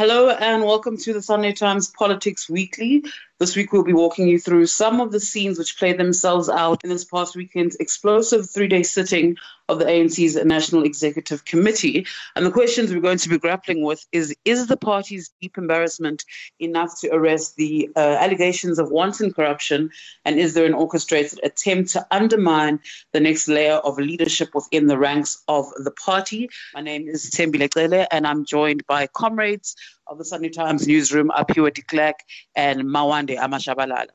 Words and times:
Hello 0.00 0.30
and 0.30 0.64
welcome 0.64 0.96
to 0.96 1.12
the 1.12 1.20
Sunday 1.20 1.52
Times 1.52 1.88
Politics 1.88 2.48
Weekly. 2.48 3.04
This 3.40 3.56
week 3.56 3.72
we'll 3.72 3.84
be 3.84 3.94
walking 3.94 4.28
you 4.28 4.38
through 4.38 4.66
some 4.66 5.00
of 5.00 5.12
the 5.12 5.18
scenes 5.18 5.58
which 5.58 5.78
played 5.78 5.96
themselves 5.96 6.50
out 6.50 6.84
in 6.84 6.90
this 6.90 7.06
past 7.06 7.34
weekend's 7.34 7.74
explosive 7.76 8.50
three 8.50 8.68
day 8.68 8.82
sitting 8.82 9.38
of 9.70 9.78
the 9.78 9.86
ANC's 9.86 10.36
National 10.44 10.82
Executive 10.82 11.46
Committee. 11.46 12.06
And 12.36 12.44
the 12.44 12.50
questions 12.50 12.92
we're 12.92 13.00
going 13.00 13.16
to 13.16 13.28
be 13.30 13.38
grappling 13.38 13.82
with 13.82 14.04
is 14.12 14.36
Is 14.44 14.66
the 14.66 14.76
party's 14.76 15.30
deep 15.40 15.56
embarrassment 15.56 16.26
enough 16.58 17.00
to 17.00 17.08
arrest 17.14 17.56
the 17.56 17.88
uh, 17.96 18.00
allegations 18.20 18.78
of 18.78 18.90
wanton 18.90 19.32
corruption? 19.32 19.90
And 20.26 20.38
is 20.38 20.52
there 20.52 20.66
an 20.66 20.74
orchestrated 20.74 21.40
attempt 21.42 21.92
to 21.92 22.06
undermine 22.10 22.80
the 23.12 23.20
next 23.20 23.48
layer 23.48 23.76
of 23.76 23.96
leadership 23.98 24.50
within 24.54 24.86
the 24.86 24.98
ranks 24.98 25.42
of 25.48 25.64
the 25.82 25.92
party? 25.92 26.50
My 26.74 26.82
name 26.82 27.08
is 27.08 27.30
Tembi 27.30 27.56
Lekele, 27.56 28.06
and 28.10 28.26
I'm 28.26 28.44
joined 28.44 28.86
by 28.86 29.06
comrades 29.06 29.76
of 30.10 30.18
the 30.18 30.24
Sunday 30.24 30.48
Times 30.48 30.88
newsroom, 30.88 31.30
Aphiwe 31.38 31.72
de 31.72 31.82
Klerk 31.82 32.16
and 32.56 32.82
Mawande 32.82 33.38
Amashabalala. 33.38 34.08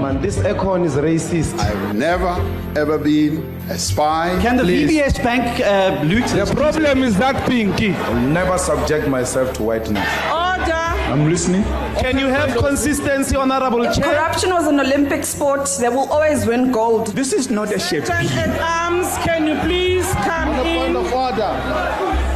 man. 0.00 0.22
This 0.22 0.38
econ 0.38 0.84
is 0.86 0.94
racist. 0.94 1.58
I've 1.58 1.94
never, 1.94 2.32
ever 2.74 2.96
been 2.98 3.44
a 3.68 3.78
spy. 3.78 4.38
Can 4.40 4.56
the 4.56 4.62
Please. 4.62 4.90
VBS 4.90 5.22
Bank 5.22 5.60
uh, 5.60 6.02
loot? 6.04 6.24
The 6.28 6.50
problem 6.54 7.02
is 7.02 7.18
that 7.18 7.48
pinky. 7.48 7.90
I'll 7.92 8.28
never 8.28 8.56
subject 8.56 9.08
myself 9.08 9.52
to 9.58 9.62
whiteness. 9.62 10.08
Order. 10.32 10.72
I'm 11.12 11.28
listening. 11.28 11.62
Can 12.00 12.18
you 12.18 12.26
have 12.26 12.56
consistency, 12.56 13.36
Honorable 13.36 13.84
Chair? 13.92 14.04
Corruption 14.04 14.50
was 14.50 14.66
an 14.66 14.80
Olympic 14.80 15.24
sport. 15.24 15.68
They 15.78 15.90
will 15.90 16.10
always 16.10 16.46
win 16.46 16.72
gold. 16.72 17.08
This 17.08 17.34
is 17.34 17.50
not 17.50 17.72
a 17.72 17.78
shape. 17.78 18.08
at 18.10 18.60
arms, 18.60 19.16
can 19.18 19.46
you 19.46 19.54
please 19.60 20.10
come 20.14 20.66
in? 20.66 20.96
of 20.96 21.12
order. 21.12 22.35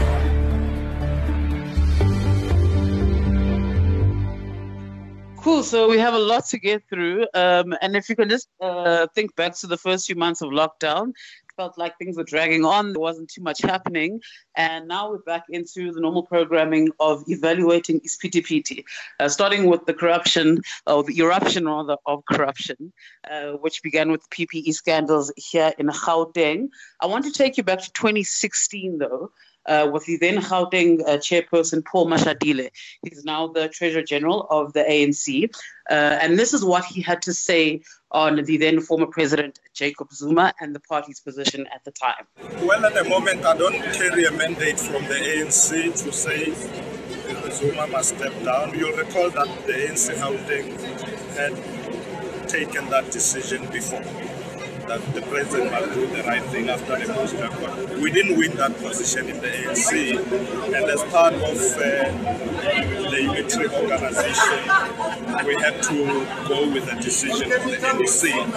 Cool. 5.43 5.63
So 5.63 5.89
we 5.89 5.99
have 5.99 6.13
a 6.13 6.19
lot 6.19 6.45
to 6.47 6.59
get 6.59 6.83
through. 6.91 7.27
Um, 7.33 7.75
and 7.81 7.97
if 7.97 8.11
you 8.11 8.17
can 8.17 8.29
just 8.29 8.49
uh, 8.61 9.07
think 9.15 9.35
back 9.37 9.57
to 9.61 9.67
the 9.67 9.79
first 9.79 10.07
few 10.07 10.15
months 10.15 10.43
of 10.43 10.51
lockdown, 10.51 11.13
felt 11.57 11.79
like 11.79 11.97
things 11.99 12.17
were 12.17 12.25
dragging 12.25 12.65
on. 12.65 12.93
There 12.93 13.01
wasn't 13.01 13.31
too 13.31 13.43
much 13.43 13.61
happening. 13.63 14.21
And 14.57 14.89
now 14.89 15.11
we're 15.11 15.19
back 15.19 15.45
into 15.51 15.93
the 15.93 16.01
normal 16.01 16.23
programming 16.23 16.91
of 17.01 17.25
evaluating 17.27 18.01
Ispitipiti, 18.01 18.85
uh, 19.19 19.29
starting 19.29 19.67
with 19.67 19.85
the 19.87 19.95
corruption, 19.95 20.61
or 20.87 21.05
the 21.05 21.19
eruption 21.19 21.67
rather, 21.67 21.97
of 22.07 22.25
corruption, 22.27 22.93
uh, 23.31 23.53
which 23.65 23.83
began 23.83 24.11
with 24.11 24.29
PPE 24.31 24.73
scandals 24.73 25.33
here 25.37 25.73
in 25.79 25.89
Gauteng. 25.89 26.69
I 27.01 27.07
want 27.07 27.25
to 27.27 27.33
take 27.33 27.57
you 27.57 27.63
back 27.63 27.81
to 27.81 27.93
2016, 27.93 28.99
though 28.99 29.31
uh, 29.71 29.89
with 29.91 30.05
the 30.05 30.17
then 30.17 30.39
Gauteng 30.39 31.01
uh, 31.07 31.17
chairperson 31.19 31.85
Paul 31.85 32.07
Mashatile. 32.07 32.71
He's 33.03 33.25
now 33.25 33.47
the 33.47 33.69
Treasurer 33.69 34.03
General 34.03 34.47
of 34.51 34.73
the 34.73 34.83
ANC. 34.83 35.55
Uh, 35.89 36.19
and 36.23 36.39
this 36.39 36.53
is 36.53 36.65
what 36.65 36.85
he 36.85 37.01
had 37.01 37.23
to 37.23 37.33
say 37.33 37.83
on 38.11 38.43
the 38.45 38.57
then 38.57 38.81
former 38.81 39.07
President 39.07 39.61
Jacob 39.73 40.13
Zuma 40.13 40.53
and 40.61 40.75
the 40.75 40.81
party's 40.81 41.21
position 41.21 41.67
at 41.73 41.85
the 41.85 41.93
time. 41.93 42.27
Well, 42.67 42.85
at 42.85 42.95
the 42.95 43.05
moment, 43.05 43.45
I 43.45 43.57
don't 43.57 43.81
carry 43.95 44.25
a 44.25 44.33
mandate 44.33 44.81
from 44.81 45.05
the 45.05 45.15
ANC 45.15 46.03
to 46.05 46.13
say 46.13 46.53
Zuma 47.53 47.87
must 47.87 48.17
step 48.17 48.33
down. 48.45 48.77
You'll 48.77 48.97
recall 48.97 49.31
that 49.31 49.67
the 49.67 49.73
ANC 49.73 50.15
Gauteng 50.15 50.69
had 51.37 52.49
taken 52.49 52.91
that 52.91 53.11
decision 53.13 53.67
before 53.71 54.03
that 54.91 55.15
the 55.15 55.23
president 55.23 55.71
must 55.71 55.95
do 55.95 56.05
the 56.09 56.23
right 56.25 56.43
thing 56.51 56.69
after 56.69 56.99
the 56.99 57.13
post 57.15 57.35
record. 57.37 58.03
We 58.03 58.11
didn't 58.11 58.37
win 58.37 58.57
that 58.57 58.77
position 58.79 59.29
in 59.29 59.41
the 59.41 59.47
ANC, 59.47 60.19
and 60.75 60.85
as 60.91 61.03
part 61.15 61.35
of 61.35 61.59
uh, 61.79 62.11
the 63.11 63.21
unitary 63.23 63.69
organization, 63.69 64.59
we 65.47 65.55
had 65.63 65.81
to 65.85 66.27
go 66.49 66.69
with 66.75 66.87
the 66.91 66.97
decision 67.01 67.53
of 67.53 67.63
the 67.71 67.79
NEC. 67.79 68.51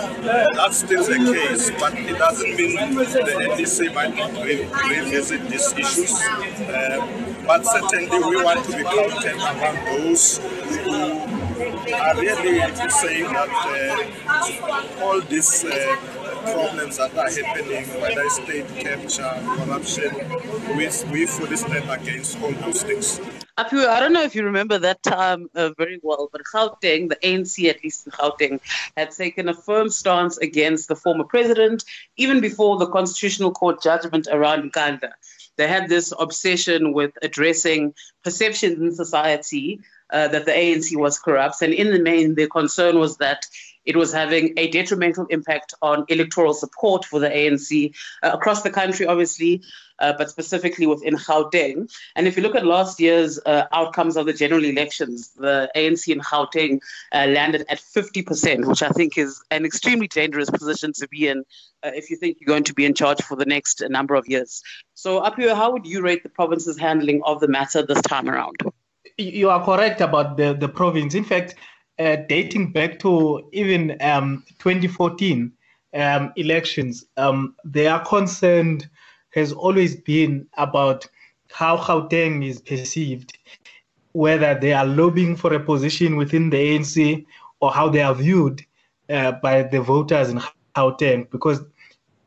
That's 0.55 0.77
still 0.79 1.03
the 1.03 1.19
case, 1.33 1.69
but 1.79 1.93
it 1.93 2.17
doesn't 2.17 2.55
mean 2.57 2.95
the 2.95 3.53
NEC 3.53 3.93
might 3.93 4.15
not 4.17 4.33
re- 4.43 4.65
revisit 4.89 5.47
these 5.49 5.71
issues. 5.73 6.13
Uh, 6.19 7.43
but 7.45 7.63
certainly, 7.63 8.09
we 8.09 8.43
want 8.43 8.65
to 8.65 8.71
be 8.75 8.83
counted 8.83 9.37
among 9.37 9.85
those 9.85 10.39
who 10.39 11.93
are 11.93 12.15
really 12.17 12.89
saying 12.89 13.31
that 13.33 13.49
uh, 13.51 15.03
all 15.03 15.21
these 15.21 15.65
uh, 15.65 16.22
problems 16.43 16.97
that 16.97 17.15
are 17.17 17.29
happening, 17.29 17.85
whether 18.01 18.29
state 18.29 18.67
capture, 18.77 19.33
corruption, 19.55 20.11
we, 20.77 20.89
we 21.11 21.25
fully 21.25 21.57
stand 21.57 21.89
against 21.89 22.41
all 22.41 22.51
those 22.51 22.83
things. 22.83 23.19
Aphiwe, 23.57 23.87
I 23.87 23.99
don't 23.99 24.13
know 24.13 24.23
if 24.23 24.35
you 24.35 24.43
remember 24.43 24.79
that 24.79 25.03
time 25.03 25.49
uh, 25.55 25.71
very 25.77 25.99
well, 26.01 26.29
but 26.31 26.41
Gauteng, 26.53 27.09
the 27.09 27.17
ANC 27.23 27.69
at 27.69 27.83
least 27.83 28.07
in 28.07 28.11
Gauteng, 28.11 28.59
had 28.97 29.11
taken 29.11 29.47
a 29.49 29.53
firm 29.53 29.89
stance 29.89 30.37
against 30.37 30.87
the 30.87 30.95
former 30.95 31.23
president, 31.23 31.83
even 32.17 32.41
before 32.41 32.77
the 32.77 32.87
Constitutional 32.87 33.51
Court 33.51 33.81
judgment 33.81 34.27
around 34.31 34.71
Nkandla. 34.71 35.11
They 35.55 35.67
had 35.67 35.87
this 35.87 36.13
obsession 36.17 36.93
with 36.93 37.11
addressing 37.21 37.93
perceptions 38.23 38.81
in 38.81 38.91
society 38.91 39.79
uh, 40.09 40.27
that 40.29 40.45
the 40.45 40.51
ANC 40.51 40.95
was 40.95 41.19
corrupt. 41.19 41.61
And 41.61 41.73
in 41.73 41.91
the 41.91 41.99
main, 41.99 42.35
their 42.35 42.47
concern 42.47 42.99
was 42.99 43.17
that 43.17 43.45
it 43.85 43.95
was 43.95 44.13
having 44.13 44.53
a 44.57 44.69
detrimental 44.69 45.25
impact 45.29 45.73
on 45.81 46.05
electoral 46.07 46.53
support 46.53 47.05
for 47.05 47.19
the 47.19 47.29
ANC 47.29 47.93
uh, 48.21 48.31
across 48.33 48.61
the 48.61 48.69
country, 48.69 49.05
obviously, 49.05 49.61
uh, 49.99 50.13
but 50.17 50.29
specifically 50.29 50.87
within 50.87 51.15
Gauteng. 51.15 51.91
And 52.15 52.27
if 52.27 52.35
you 52.37 52.43
look 52.43 52.55
at 52.55 52.65
last 52.65 52.99
year's 52.99 53.39
uh, 53.45 53.65
outcomes 53.71 54.17
of 54.17 54.25
the 54.25 54.33
general 54.33 54.63
elections, 54.63 55.29
the 55.31 55.69
ANC 55.75 56.07
in 56.07 56.19
Gauteng 56.19 56.79
uh, 57.11 57.27
landed 57.27 57.65
at 57.69 57.79
50%, 57.79 58.65
which 58.65 58.83
I 58.83 58.89
think 58.89 59.17
is 59.17 59.41
an 59.51 59.65
extremely 59.65 60.07
dangerous 60.07 60.49
position 60.49 60.93
to 60.93 61.07
be 61.07 61.27
in 61.27 61.43
uh, 61.83 61.91
if 61.93 62.09
you 62.09 62.15
think 62.15 62.37
you're 62.39 62.47
going 62.47 62.63
to 62.63 62.73
be 62.73 62.85
in 62.85 62.93
charge 62.93 63.21
for 63.21 63.35
the 63.35 63.45
next 63.45 63.83
number 63.89 64.15
of 64.15 64.25
years. 64.27 64.61
So, 64.93 65.21
Aphiwe, 65.21 65.55
how 65.55 65.71
would 65.71 65.85
you 65.85 66.01
rate 66.01 66.23
the 66.23 66.29
province's 66.29 66.79
handling 66.79 67.21
of 67.25 67.39
the 67.41 67.47
matter 67.47 67.85
this 67.85 68.01
time 68.03 68.29
around? 68.29 68.55
You 69.17 69.49
are 69.49 69.63
correct 69.63 70.01
about 70.01 70.37
the, 70.37 70.53
the 70.53 70.69
province. 70.69 71.13
In 71.13 71.23
fact, 71.23 71.55
uh, 71.99 72.17
dating 72.27 72.71
back 72.71 72.99
to 72.99 73.47
even 73.51 73.97
um, 74.01 74.43
2014 74.59 75.51
um, 75.93 76.33
elections, 76.35 77.05
um, 77.17 77.55
their 77.63 77.99
concern 77.99 78.81
has 79.33 79.53
always 79.53 79.95
been 79.95 80.47
about 80.57 81.07
how 81.51 81.77
Gauteng 81.77 82.45
is 82.47 82.61
perceived, 82.61 83.37
whether 84.13 84.57
they 84.59 84.73
are 84.73 84.85
lobbying 84.85 85.35
for 85.35 85.53
a 85.53 85.59
position 85.59 86.15
within 86.15 86.49
the 86.49 86.57
ANC 86.57 87.25
or 87.59 87.71
how 87.71 87.89
they 87.89 88.01
are 88.01 88.15
viewed 88.15 88.61
uh, 89.09 89.33
by 89.33 89.63
the 89.63 89.81
voters 89.81 90.29
in 90.29 90.41
Gauteng. 90.75 91.29
Because 91.29 91.61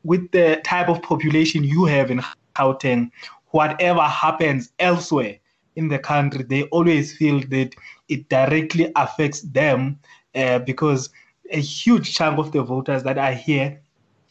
with 0.05 0.31
the 0.31 0.61
type 0.65 0.89
of 0.89 1.03
population 1.03 1.65
you 1.65 1.85
have 1.85 2.11
in 2.11 2.23
Gauteng, 2.57 3.11
whatever 3.49 4.03
happens 4.03 4.71
elsewhere 4.79 5.37
in 5.75 5.89
the 5.89 5.99
country, 5.99 6.45
they 6.45 6.65
always 6.65 7.17
feel 7.17 7.41
that 7.49 7.75
it 8.09 8.29
directly 8.29 8.93
affects 8.97 9.41
them 9.43 9.99
uh, 10.35 10.59
because 10.61 11.11
a 11.51 11.61
huge 11.61 12.15
chunk 12.15 12.39
of 12.39 12.53
the 12.53 12.63
voters 12.63 13.03
that 13.05 13.19
are 13.19 13.33
here 13.33 13.81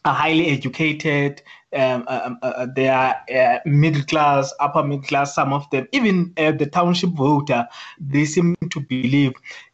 are 0.05 0.13
highly 0.13 0.47
educated. 0.47 1.41
Um, 1.75 2.05
um, 2.07 2.37
uh, 2.41 2.45
uh, 2.45 2.67
they 2.73 2.87
are 2.87 3.15
uh, 3.33 3.59
middle 3.65 4.03
class, 4.03 4.53
upper 4.59 4.83
middle 4.83 5.03
class. 5.03 5.35
Some 5.35 5.51
of 5.51 5.69
them, 5.71 5.87
even 5.91 6.33
uh, 6.37 6.51
the 6.51 6.67
township 6.67 7.09
voter, 7.11 7.67
they 7.99 8.25
seem 8.25 8.55
to 8.69 8.79
believe 8.79 9.33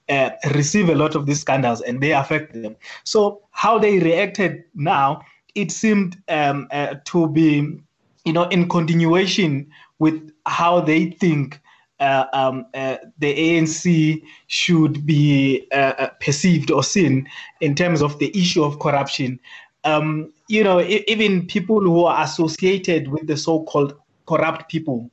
uh, 0.09 0.31
receive 0.55 0.89
a 0.89 0.95
lot 0.95 1.15
of 1.15 1.25
these 1.25 1.41
scandals 1.41 1.81
and 1.81 2.01
they 2.01 2.11
affect 2.11 2.53
them. 2.53 2.75
So 3.03 3.41
how 3.51 3.77
they 3.77 3.99
reacted 3.99 4.63
now, 4.73 5.21
it 5.53 5.71
seemed 5.71 6.17
um, 6.27 6.67
to 7.05 7.27
be, 7.27 7.79
you 8.25 8.33
know, 8.33 8.43
in 8.43 8.67
continuation 8.67 9.69
with 9.99 10.31
how 10.45 10.81
they 10.81 11.11
think 11.11 11.59
uh, 12.01 12.25
um, 12.33 12.65
uh, 12.73 12.97
the 13.19 13.33
ANC 13.35 14.23
should 14.47 15.05
be 15.05 15.67
uh, 15.71 16.07
perceived 16.19 16.71
or 16.71 16.83
seen 16.83 17.29
in 17.61 17.75
terms 17.75 18.01
of 18.01 18.17
the 18.17 18.35
issue 18.37 18.63
of 18.63 18.79
corruption. 18.79 19.39
Um, 19.83 20.33
you 20.47 20.63
know, 20.63 20.81
even 20.81 21.45
people 21.45 21.79
who 21.79 22.05
are 22.05 22.23
associated 22.23 23.07
with 23.07 23.27
the 23.27 23.37
so-called 23.37 23.93
corrupt 24.25 24.69
people 24.69 25.11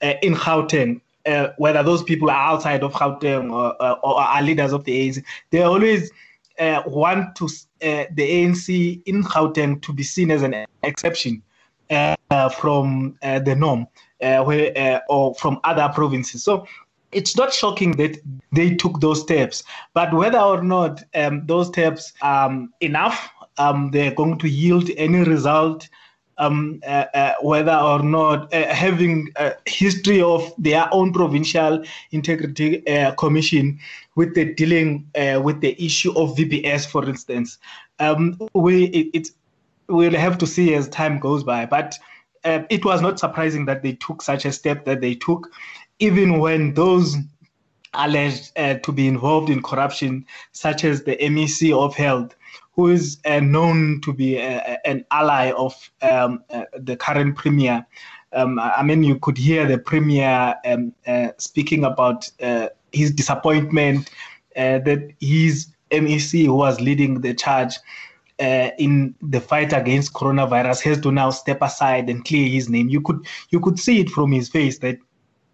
in 0.00 0.34
Gauteng, 0.34 1.00
uh, 1.26 1.48
whether 1.58 1.82
those 1.82 2.02
people 2.04 2.30
are 2.30 2.52
outside 2.52 2.84
of 2.84 2.92
Gauteng 2.92 3.52
or, 3.52 3.74
uh, 3.82 3.96
or 4.04 4.20
are 4.20 4.42
leaders 4.42 4.72
of 4.72 4.84
the 4.84 5.08
ANC, 5.08 5.22
they 5.50 5.62
always 5.62 6.12
uh, 6.60 6.82
want 6.86 7.34
to 7.36 7.48
the 7.80 8.06
ANC 8.16 9.02
in 9.04 9.24
Gauteng 9.24 9.82
to 9.82 9.92
be 9.92 10.04
seen 10.04 10.30
as 10.30 10.42
an 10.42 10.64
exception 10.84 11.42
from 11.88 13.16
the 13.20 13.54
norm 13.58 13.88
uh, 14.22 14.42
where, 14.44 14.76
uh, 14.76 15.00
or 15.08 15.34
from 15.34 15.60
other 15.64 15.90
provinces. 15.94 16.44
So 16.44 16.66
it's 17.12 17.36
not 17.36 17.52
shocking 17.52 17.92
that 17.92 18.18
they 18.52 18.74
took 18.74 19.00
those 19.00 19.20
steps, 19.20 19.64
but 19.94 20.12
whether 20.14 20.38
or 20.38 20.62
not 20.62 21.02
um, 21.14 21.46
those 21.46 21.68
steps 21.68 22.12
are 22.22 22.46
um, 22.48 22.72
enough, 22.80 23.30
um, 23.58 23.90
they're 23.90 24.14
going 24.14 24.38
to 24.38 24.48
yield 24.48 24.90
any 24.96 25.24
result 25.24 25.88
um, 26.40 26.80
uh, 26.86 27.04
uh, 27.14 27.34
whether 27.42 27.74
or 27.74 28.02
not 28.02 28.52
uh, 28.52 28.74
having 28.74 29.28
a 29.36 29.52
history 29.66 30.22
of 30.22 30.52
their 30.58 30.88
own 30.90 31.12
provincial 31.12 31.84
integrity 32.10 32.86
uh, 32.88 33.12
commission 33.12 33.78
with 34.16 34.34
the 34.34 34.54
dealing 34.54 35.06
uh, 35.16 35.40
with 35.42 35.60
the 35.60 35.80
issue 35.84 36.10
of 36.18 36.36
VBS, 36.36 36.86
for 36.86 37.06
instance. 37.08 37.58
Um, 37.98 38.40
we 38.54 38.84
it, 38.86 39.10
it's 39.12 39.32
we'll 39.88 40.12
have 40.12 40.38
to 40.38 40.46
see 40.46 40.74
as 40.74 40.88
time 40.88 41.18
goes 41.18 41.44
by, 41.44 41.66
but 41.66 41.98
uh, 42.44 42.62
it 42.70 42.84
was 42.84 43.00
not 43.00 43.18
surprising 43.18 43.64
that 43.66 43.82
they 43.82 43.92
took 43.94 44.22
such 44.22 44.44
a 44.44 44.52
step 44.52 44.84
that 44.84 45.00
they 45.00 45.14
took, 45.14 45.50
even 45.98 46.38
when 46.38 46.74
those 46.74 47.16
alleged 47.94 48.52
uh, 48.56 48.74
to 48.74 48.92
be 48.92 49.06
involved 49.06 49.50
in 49.50 49.62
corruption, 49.62 50.24
such 50.52 50.84
as 50.84 51.02
the 51.02 51.16
MEC 51.16 51.72
of 51.76 51.94
Health, 51.94 52.34
who 52.74 52.88
is 52.88 53.18
uh, 53.24 53.40
known 53.40 54.00
to 54.02 54.12
be 54.12 54.40
uh, 54.40 54.76
an 54.84 55.04
ally 55.10 55.52
of 55.52 55.90
um, 56.02 56.42
uh, 56.50 56.64
the 56.78 56.96
current 56.96 57.36
premier. 57.36 57.84
Um, 58.32 58.58
I 58.60 58.82
mean, 58.82 59.02
you 59.02 59.18
could 59.18 59.36
hear 59.36 59.66
the 59.66 59.78
premier 59.78 60.54
um, 60.64 60.94
uh, 61.06 61.28
speaking 61.38 61.84
about 61.84 62.30
his 62.92 63.10
disappointment 63.10 64.10
that 64.54 65.12
his 65.20 65.68
MEC, 65.90 66.46
who 66.46 66.54
was 66.54 66.80
leading 66.80 67.22
the 67.22 67.34
charge, 67.34 67.74
uh, 68.40 68.70
in 68.78 69.14
the 69.22 69.40
fight 69.40 69.72
against 69.72 70.12
coronavirus 70.12 70.82
has 70.82 71.00
to 71.00 71.12
now 71.12 71.30
step 71.30 71.60
aside 71.62 72.08
and 72.08 72.24
clear 72.24 72.48
his 72.48 72.68
name. 72.68 72.88
You 72.88 73.00
could 73.00 73.26
you 73.50 73.60
could 73.60 73.78
see 73.78 74.00
it 74.00 74.10
from 74.10 74.32
his 74.32 74.48
face 74.48 74.78
that 74.78 74.98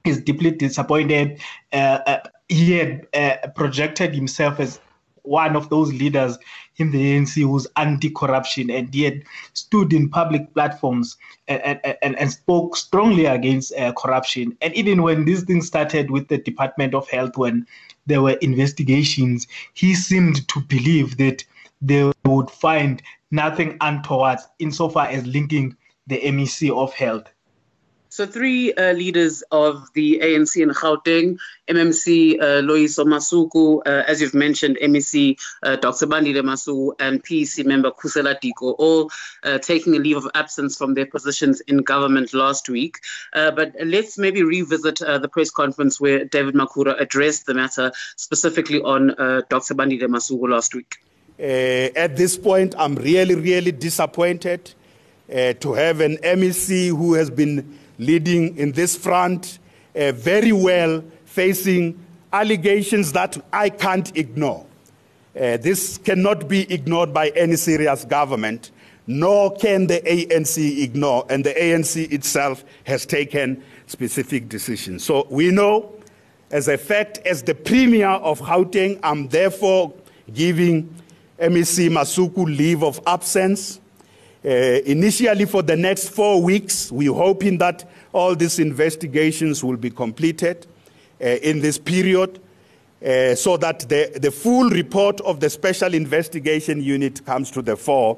he's 0.05 0.21
deeply 0.21 0.53
disappointed. 0.53 1.41
Uh, 1.73 1.99
uh, 2.06 2.19
he 2.49 2.73
had 2.73 3.06
uh, 3.12 3.49
projected 3.55 4.15
himself 4.15 4.61
as 4.61 4.81
one 5.23 5.56
of 5.56 5.69
those 5.69 5.93
leaders 5.93 6.38
in 6.77 6.93
the 6.93 7.17
ANC 7.17 7.43
who's 7.43 7.67
anti-corruption, 7.77 8.71
and 8.71 8.94
he 8.94 9.03
had 9.03 9.25
stood 9.55 9.93
in 9.93 10.09
public 10.09 10.53
platforms 10.55 11.17
and, 11.49 11.81
and, 12.03 12.17
and 12.17 12.31
spoke 12.31 12.77
strongly 12.77 13.27
against 13.27 13.75
uh, 13.75 13.93
corruption. 13.94 14.56
And 14.61 14.73
even 14.75 15.03
when 15.03 15.25
these 15.25 15.43
things 15.43 15.67
started 15.67 16.11
with 16.11 16.29
the 16.29 16.38
Department 16.38 16.94
of 16.94 17.09
Health, 17.09 17.37
when 17.37 17.67
there 18.06 18.23
were 18.23 18.38
investigations, 18.41 19.49
he 19.75 19.94
seemed 19.94 20.47
to 20.49 20.61
believe 20.61 21.17
that 21.17 21.44
they 21.87 22.12
would 22.25 22.50
find 22.50 23.03
nothing 23.31 23.77
untoward 23.81 24.38
insofar 24.59 25.06
as 25.06 25.27
linking 25.27 25.77
the 26.06 26.21
MEC 26.21 26.71
of 26.71 26.93
Health. 26.93 27.29
So, 28.09 28.25
three 28.25 28.73
uh, 28.73 28.93
leaders 28.93 29.43
of 29.53 29.93
the 29.93 30.21
ANC 30.23 30.62
in 30.62 30.71
Gauteng, 30.71 31.37
MMC 31.69 32.41
uh, 32.41 33.05
Masuku, 33.05 33.83
uh, 33.85 34.05
as 34.06 34.23
you've 34.23 34.33
mentioned, 34.33 34.79
MEC 34.83 35.38
uh, 35.62 35.77
Dr. 35.77 36.06
Bandile 36.06 36.43
Masuku, 36.43 36.94
and 36.99 37.23
PEC 37.23 37.67
member 37.67 37.91
Khusela 37.91 38.35
Diko, 38.41 38.75
all 38.79 39.11
uh, 39.43 39.59
taking 39.59 39.97
a 39.97 39.99
leave 39.99 40.17
of 40.17 40.31
absence 40.35 40.79
from 40.79 40.94
their 40.94 41.05
positions 41.05 41.61
in 41.62 41.79
government 41.79 42.33
last 42.33 42.71
week. 42.71 43.00
Uh, 43.35 43.50
but 43.50 43.75
let's 43.85 44.17
maybe 44.17 44.43
revisit 44.43 45.03
uh, 45.03 45.19
the 45.19 45.29
press 45.29 45.50
conference 45.50 46.00
where 46.00 46.25
David 46.25 46.55
Makhura 46.55 46.99
addressed 46.99 47.44
the 47.44 47.53
matter 47.53 47.93
specifically 48.17 48.81
on 48.81 49.09
Dr. 49.50 49.75
Bandile 49.75 50.09
Masuku 50.09 50.49
last 50.49 50.75
week. 50.75 50.97
At 51.38 52.17
this 52.17 52.37
point, 52.37 52.75
I'm 52.79 52.94
really, 52.94 53.35
really 53.35 53.73
disappointed 53.73 54.73
to 55.29 55.73
have 55.75 56.00
an 56.00 56.17
MEC 56.19 56.88
who 56.88 57.15
has 57.15 57.31
been 57.31 57.79
leading 57.99 58.56
in 58.56 58.73
this 58.73 58.97
front 58.97 59.59
uh, 59.97 60.12
very 60.12 60.53
well, 60.53 61.03
facing 61.25 61.99
allegations 62.33 63.12
that 63.12 63.37
I 63.53 63.71
can't 63.71 64.15
ignore. 64.17 64.67
Uh, 65.35 65.56
this 65.56 65.99
cannot 65.99 66.49
be 66.49 66.71
ignored 66.73 67.12
by 67.12 67.29
any 67.31 67.56
serious 67.56 68.05
government, 68.05 68.71
nor 69.06 69.55
can 69.56 69.87
the 69.87 70.00
ANC 70.00 70.83
ignore, 70.83 71.27
and 71.31 71.44
the 71.44 71.55
ANC 71.55 72.11
itself 72.12 72.65
has 72.85 73.06
taken 73.06 73.62
specific 73.87 74.49
decisions. 74.49 75.05
So 75.05 75.27
we 75.31 75.50
know, 75.50 75.93
as 76.50 76.69
a 76.69 76.79
fact, 76.79 77.19
as 77.19 77.43
the 77.43 77.55
Premier 77.55 78.09
of 78.09 78.41
Gauteng, 78.41 78.99
I'm 79.03 79.29
therefore 79.29 79.93
giving 80.33 80.94
MEC 81.38 81.91
Masuku 81.91 82.44
leave 82.47 82.83
of 82.83 83.00
absence 83.06 83.81
uh, 84.47 84.81
initially, 84.87 85.44
for 85.44 85.61
the 85.61 85.77
next 85.77 86.11
four 86.11 86.41
weeks, 86.41 86.93
we're 86.93 87.12
hoping 87.12 87.59
that 87.59 87.85
all 88.12 88.37
these 88.37 88.61
investigations 88.61 89.65
will 89.65 89.77
be 89.77 89.91
completed 89.91 90.69
uh, 91.21 91.25
in 91.25 91.61
this 91.61 91.79
period 91.79 92.38
uh, 93.05 93.35
so 93.35 93.56
that 93.56 93.81
the, 93.88 94.17
the 94.23 94.31
full 94.31 94.71
report 94.71 95.21
of 95.23 95.41
the 95.41 95.50
Special 95.50 95.93
Investigation 95.94 96.81
Unit 96.81 97.27
comes 97.27 97.50
to 97.50 97.61
the 97.61 97.77
fore. 97.77 98.17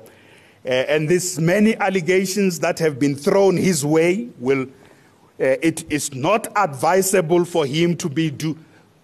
Uh, 0.66 0.68
and 0.68 1.08
these 1.08 1.40
many 1.40 1.74
allegations 1.76 2.60
that 2.60 2.78
have 2.78 2.98
been 2.98 3.16
thrown 3.16 3.56
his 3.56 3.86
way 3.86 4.28
will, 4.38 4.64
uh, 4.64 5.56
it 5.62 5.90
is 5.90 6.12
not 6.12 6.46
advisable 6.56 7.46
for 7.46 7.64
him 7.64 7.96
to 7.96 8.10
be, 8.10 8.30
do, 8.30 8.54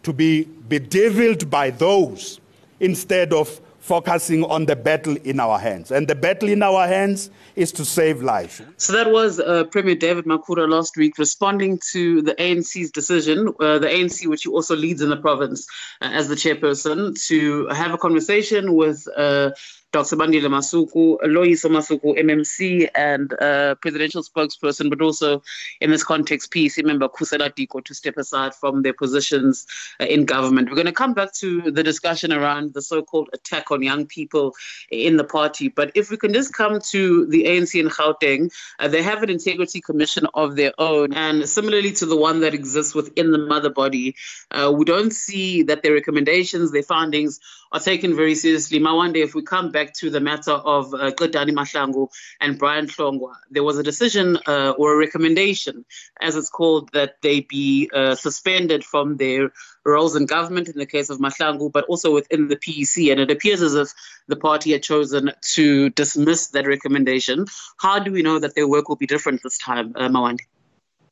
to 0.03 0.13
be 0.13 0.45
bedeviled 0.69 1.49
by 1.49 1.71
those 1.71 2.39
instead 2.81 3.33
of 3.33 3.63
focusing 3.85 4.45
on 4.45 4.65
the 4.65 4.75
battle 4.75 5.15
in 5.25 5.39
our 5.39 5.59
hands. 5.59 5.91
And 5.91 6.09
the 6.09 6.15
battle 6.15 6.49
in 6.49 6.63
our 6.63 6.87
hands 6.89 7.29
is 7.55 7.71
to 7.73 7.85
save 7.85 8.23
lives. 8.23 8.63
So 8.79 8.95
that 8.95 9.13
was 9.13 9.39
uh, 9.39 9.65
Premier 9.65 9.95
David 9.95 10.25
Makhura 10.25 10.67
last 10.67 10.97
week 10.97 11.19
responding 11.19 11.79
to 11.93 12.23
the 12.23 12.35
ANC's 12.37 12.91
decision, 12.91 13.49
uh, 13.61 13.79
the 13.79 13.89
ANC, 13.89 14.27
which 14.27 14.45
he 14.45 14.49
also 14.49 14.75
leads 14.75 15.03
in 15.03 15.11
the 15.11 15.19
province 15.19 15.67
uh, 16.01 16.09
as 16.13 16.29
the 16.29 16.35
chairperson, 16.35 17.15
to 17.29 17.67
have 17.69 17.93
a 17.93 17.99
conversation 17.99 18.75
with 18.75 19.07
uh, 19.19 19.51
Dr. 19.95 20.17
Bandile 20.17 20.49
Masuku, 20.49 21.19
Loyiso 21.23 21.71
Masuku, 21.71 22.19
MMC, 22.19 22.89
and 22.97 23.33
uh, 23.41 23.77
presidential 23.77 24.25
spokesperson, 24.25 24.91
but 24.91 25.01
also 25.01 25.41
in 25.81 25.91
this 25.91 26.03
context, 26.03 26.51
PEC 26.51 26.85
member 26.85 27.09
Khusela 27.09 27.49
Diko 27.49 27.85
to 27.85 27.95
step 27.95 28.17
aside 28.17 28.57
from 28.57 28.83
their 28.83 28.93
positions 28.93 29.69
uh, 30.01 30.07
in 30.07 30.25
government. 30.25 30.69
We're 30.69 30.75
going 30.75 30.87
to 30.87 30.93
come 30.93 31.15
back 31.15 31.33
to 31.35 31.71
the 31.71 31.85
discussion 31.85 32.33
around 32.33 32.75
the 32.75 32.83
so 32.83 33.03
called 33.03 33.31
attack 33.33 33.71
on 33.71 33.85
young 33.85 34.05
people 34.05 34.57
in 34.91 35.17
the 35.17 35.23
party. 35.23 35.69
But 35.69 35.93
if 35.95 36.11
we 36.11 36.17
can 36.17 36.33
just 36.33 36.53
come 36.53 36.81
to 36.81 37.27
the 37.27 37.45
ANC 37.45 37.79
in 37.79 37.89
Gauteng, 37.89 38.53
uh, 38.81 38.89
they 38.89 39.01
have 39.01 39.23
an 39.23 39.31
integrity 39.31 39.81
commission 39.81 40.27
of 40.35 40.57
their 40.57 40.73
own. 40.77 41.13
And 41.13 41.49
similarly 41.49 41.93
to 41.93 42.07
the 42.07 42.17
one 42.17 42.41
that 42.41 42.53
exists 42.53 42.97
within 42.97 43.31
the 43.31 43.39
mother 43.39 43.71
body, 43.71 44.17
uh, 44.51 44.73
we 44.77 44.87
don't 44.87 45.13
see 45.13 45.63
that 45.63 45.85
their 45.85 45.95
recommendations, 45.95 46.73
their 46.73 46.83
findings, 46.83 47.39
are 47.75 47.81
taken 47.81 48.15
very 48.15 48.37
seriously. 48.37 48.79
Mawande, 48.79 49.17
if 49.17 49.35
we 49.35 49.43
come 49.43 49.73
back 49.73 49.93
to 49.95 50.09
the 50.09 50.21
matter 50.21 50.53
of 50.53 50.95
uh, 50.95 51.11
Qedani 51.11 51.51
Mahlangu 51.51 52.09
and 52.41 52.57
Brian 52.57 52.87
Hlongwa, 52.87 53.35
there 53.51 53.65
was 53.65 53.79
a 53.79 53.83
decision 53.83 54.39
uh, 54.47 54.75
or 54.79 54.95
a 54.95 54.97
recommendation, 54.97 55.85
as 56.21 56.37
it's 56.37 56.49
called, 56.49 56.91
that 56.93 57.21
they 57.21 57.41
be 57.41 57.91
uh, 57.93 58.15
suspended 58.15 58.85
from 58.85 59.17
their 59.17 59.51
roles 59.85 60.15
in 60.15 60.25
government 60.25 60.69
in 60.69 60.79
the 60.79 60.87
case 60.87 61.11
of 61.11 61.19
Mahlangu, 61.19 61.71
but 61.73 61.85
also 61.87 62.15
within 62.15 62.47
the 62.47 62.57
PEC. 62.57 63.11
And 63.11 63.21
it 63.21 63.33
appears 63.33 63.61
as 63.61 63.75
if 63.75 63.93
the 64.29 64.37
party 64.37 64.71
had 64.71 64.85
chosen 64.85 65.33
to 65.55 65.91
dismiss 65.91 66.49
that 66.49 66.69
recommendation. 66.69 67.47
How 67.79 67.99
do 67.99 68.13
we 68.13 68.23
know 68.23 68.39
that 68.39 68.55
their 68.55 68.69
work 68.69 68.89
will 68.89 68.97
be 68.97 69.09
different 69.09 69.43
this 69.43 69.59
time, 69.59 69.95
uh, 69.97 70.09
Mawande? 70.09 70.43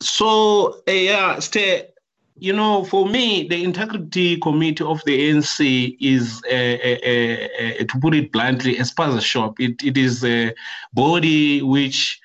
So, 0.00 0.81
uh, 0.88 0.92
yeah, 0.92 1.40
stay 1.40 1.91
you 2.36 2.52
know, 2.52 2.84
for 2.84 3.06
me, 3.06 3.46
the 3.46 3.62
integrity 3.62 4.36
committee 4.38 4.84
of 4.84 5.02
the 5.04 5.30
ANC 5.30 5.96
is, 6.00 6.40
to 6.42 7.98
put 8.00 8.14
it 8.14 8.32
bluntly, 8.32 8.78
a 8.78 8.82
spaza 8.82 9.20
shop. 9.20 9.60
It, 9.60 9.82
it 9.82 9.96
is 9.96 10.24
a 10.24 10.54
body 10.92 11.62
which 11.62 12.20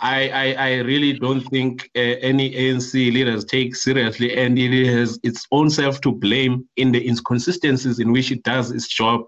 I, 0.00 0.28
I, 0.28 0.52
I 0.52 0.74
really 0.78 1.12
don't 1.12 1.42
think 1.42 1.90
uh, 1.94 2.00
any 2.00 2.52
ANC 2.52 2.94
leaders 2.94 3.44
take 3.44 3.76
seriously, 3.76 4.34
and 4.34 4.58
it 4.58 4.86
has 4.86 5.18
its 5.22 5.46
own 5.52 5.68
self 5.68 6.00
to 6.02 6.12
blame 6.12 6.66
in 6.76 6.92
the 6.92 7.06
inconsistencies 7.06 7.98
in 7.98 8.12
which 8.12 8.32
it 8.32 8.42
does 8.42 8.70
its 8.70 8.88
job. 8.88 9.22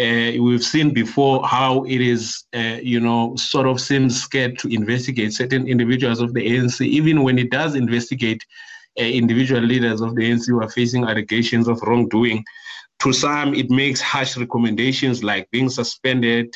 Uh, 0.00 0.32
we've 0.40 0.64
seen 0.64 0.94
before 0.94 1.46
how 1.46 1.84
it 1.84 2.00
is, 2.00 2.44
uh, 2.54 2.78
you 2.80 3.00
know, 3.00 3.34
sort 3.36 3.66
of 3.66 3.80
seems 3.80 4.22
scared 4.22 4.58
to 4.60 4.68
investigate 4.68 5.34
certain 5.34 5.66
individuals 5.68 6.20
of 6.20 6.32
the 6.32 6.40
ANC, 6.40 6.80
even 6.86 7.22
when 7.22 7.38
it 7.38 7.50
does 7.50 7.74
investigate 7.74 8.42
uh, 8.98 9.02
individual 9.02 9.60
leaders 9.60 10.00
of 10.00 10.14
the 10.14 10.30
ANC 10.30 10.46
who 10.46 10.62
are 10.62 10.70
facing 10.70 11.04
allegations 11.04 11.68
of 11.68 11.80
wrongdoing. 11.82 12.44
To 13.00 13.12
some, 13.12 13.54
it 13.54 13.70
makes 13.70 14.00
harsh 14.00 14.36
recommendations 14.36 15.22
like 15.22 15.50
being 15.50 15.68
suspended. 15.68 16.54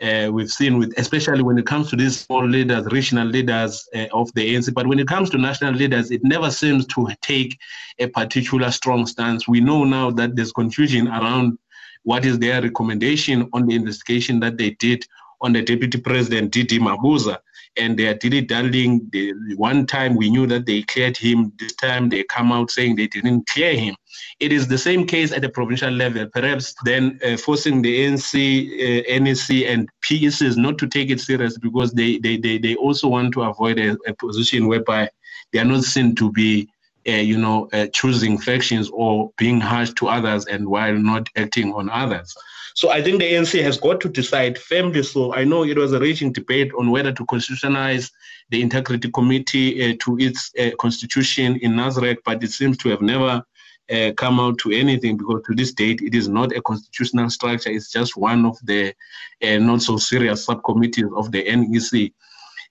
Uh, 0.00 0.30
we've 0.32 0.50
seen 0.50 0.78
with, 0.78 0.94
especially 0.96 1.42
when 1.42 1.58
it 1.58 1.66
comes 1.66 1.90
to 1.90 1.96
these 1.96 2.20
small 2.20 2.46
leaders, 2.46 2.86
regional 2.86 3.26
leaders 3.26 3.86
uh, 3.94 4.06
of 4.12 4.32
the 4.34 4.54
ANC. 4.54 4.72
But 4.72 4.86
when 4.86 4.98
it 4.98 5.08
comes 5.08 5.30
to 5.30 5.38
national 5.38 5.74
leaders, 5.74 6.10
it 6.10 6.22
never 6.24 6.50
seems 6.50 6.86
to 6.88 7.08
take 7.20 7.58
a 7.98 8.06
particular 8.06 8.70
strong 8.70 9.04
stance. 9.06 9.46
We 9.46 9.60
know 9.60 9.84
now 9.84 10.10
that 10.12 10.36
there's 10.36 10.52
confusion 10.52 11.08
around 11.08 11.58
what 12.04 12.24
is 12.24 12.38
their 12.38 12.62
recommendation 12.62 13.48
on 13.52 13.66
the 13.66 13.74
investigation 13.74 14.40
that 14.40 14.56
they 14.56 14.70
did 14.70 15.04
on 15.42 15.52
the 15.52 15.62
deputy 15.62 16.00
president, 16.00 16.52
DD 16.52 16.78
Mabuza 16.78 17.38
and 17.76 17.98
they 17.98 18.06
are 18.06 18.14
dilly 18.14 18.40
dallying. 18.40 19.10
One 19.56 19.86
time 19.86 20.16
we 20.16 20.30
knew 20.30 20.46
that 20.46 20.66
they 20.66 20.82
cleared 20.82 21.16
him. 21.16 21.52
This 21.58 21.74
time 21.74 22.08
they 22.08 22.24
come 22.24 22.52
out 22.52 22.70
saying 22.70 22.96
they 22.96 23.06
didn't 23.06 23.46
clear 23.48 23.74
him. 23.74 23.94
It 24.40 24.52
is 24.52 24.68
the 24.68 24.78
same 24.78 25.06
case 25.06 25.32
at 25.32 25.42
the 25.42 25.48
provincial 25.48 25.90
level. 25.90 26.26
Perhaps 26.26 26.74
then 26.84 27.20
uh, 27.24 27.36
forcing 27.36 27.82
the 27.82 28.06
ANC, 28.06 28.34
uh, 28.36 29.22
NEC, 29.22 29.66
and 29.66 29.88
PECs 30.02 30.56
not 30.56 30.78
to 30.78 30.86
take 30.86 31.10
it 31.10 31.20
serious 31.20 31.58
because 31.58 31.92
they 31.92 32.18
they 32.18 32.36
they, 32.36 32.58
they 32.58 32.74
also 32.76 33.08
want 33.08 33.32
to 33.34 33.42
avoid 33.42 33.78
a, 33.78 33.96
a 34.06 34.14
position 34.14 34.66
whereby 34.66 35.08
they 35.52 35.58
are 35.58 35.64
not 35.64 35.84
seen 35.84 36.14
to 36.16 36.30
be 36.32 36.68
uh, 37.08 37.12
you 37.12 37.38
know, 37.38 37.68
uh, 37.72 37.86
choosing 37.94 38.36
factions 38.36 38.90
or 38.92 39.30
being 39.38 39.58
harsh 39.58 39.90
to 39.94 40.06
others 40.06 40.44
and 40.46 40.68
while 40.68 40.94
not 40.94 41.28
acting 41.36 41.72
on 41.72 41.88
others. 41.88 42.34
So 42.80 42.88
I 42.88 43.02
think 43.02 43.20
the 43.20 43.30
ANC 43.30 43.62
has 43.62 43.76
got 43.76 44.00
to 44.00 44.08
decide 44.08 44.56
firmly. 44.56 45.02
So 45.02 45.34
I 45.34 45.44
know 45.44 45.64
it 45.64 45.76
was 45.76 45.92
a 45.92 46.00
raging 46.00 46.32
debate 46.32 46.72
on 46.78 46.90
whether 46.90 47.12
to 47.12 47.26
constitutionalize 47.26 48.10
the 48.48 48.62
Integrity 48.62 49.10
Committee 49.10 49.68
uh, 49.84 49.96
to 50.02 50.16
its 50.18 50.50
uh, 50.58 50.70
constitution 50.80 51.56
in 51.56 51.72
Nasrec, 51.72 52.16
but 52.24 52.42
it 52.42 52.50
seems 52.50 52.78
to 52.78 52.88
have 52.88 53.02
never 53.02 53.44
uh, 53.92 54.12
come 54.16 54.40
out 54.40 54.56
to 54.60 54.70
anything 54.70 55.18
because 55.18 55.42
to 55.46 55.54
this 55.54 55.74
date 55.74 56.00
it 56.00 56.14
is 56.14 56.26
not 56.26 56.56
a 56.56 56.62
constitutional 56.62 57.28
structure. 57.28 57.68
It's 57.68 57.92
just 57.92 58.16
one 58.16 58.46
of 58.46 58.56
the 58.64 58.94
uh, 59.42 59.58
not 59.58 59.82
so 59.82 59.98
serious 59.98 60.46
subcommittees 60.46 61.12
of 61.14 61.32
the 61.32 61.44
NEC. 61.54 62.14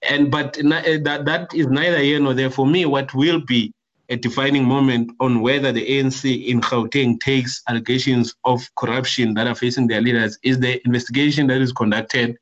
And 0.10 0.32
but 0.32 0.54
that 0.54 1.22
that 1.26 1.54
is 1.54 1.68
neither 1.68 2.00
here 2.00 2.20
nor 2.20 2.34
there. 2.34 2.50
For 2.50 2.66
me, 2.66 2.88
what 2.88 3.14
will 3.14 3.42
be 3.42 3.76
a 4.10 4.18
defining 4.18 4.66
moment 4.66 5.12
on 5.20 5.42
whether 5.42 5.72
the 5.72 5.86
ANC 5.86 6.48
in 6.48 6.62
Gauteng 6.62 7.20
takes 7.20 7.62
allegations 7.68 8.36
of 8.44 8.68
corruption 8.76 9.36
that 9.36 9.48
are 9.48 9.56
facing 9.56 9.88
their 9.88 10.02
leaders 10.02 10.38
is 10.44 10.60
the 10.60 10.82
investigation 10.86 11.48
that 11.48 11.62
is 11.62 11.72
conducted 11.72 12.38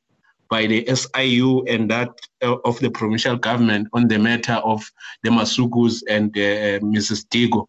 by 0.49 0.65
the 0.65 0.85
SIU 0.87 1.65
and 1.65 1.91
that 1.91 2.09
uh, 2.41 2.55
of 2.63 2.79
the 2.79 2.89
provincial 2.89 3.35
government 3.35 3.89
on 3.91 4.07
the 4.07 4.17
matter 4.17 4.53
of 4.53 4.89
the 5.23 5.29
Masukus 5.29 6.01
and 6.09 6.29
uh, 6.37 6.79
Mrs. 6.79 7.25
Diko. 7.27 7.65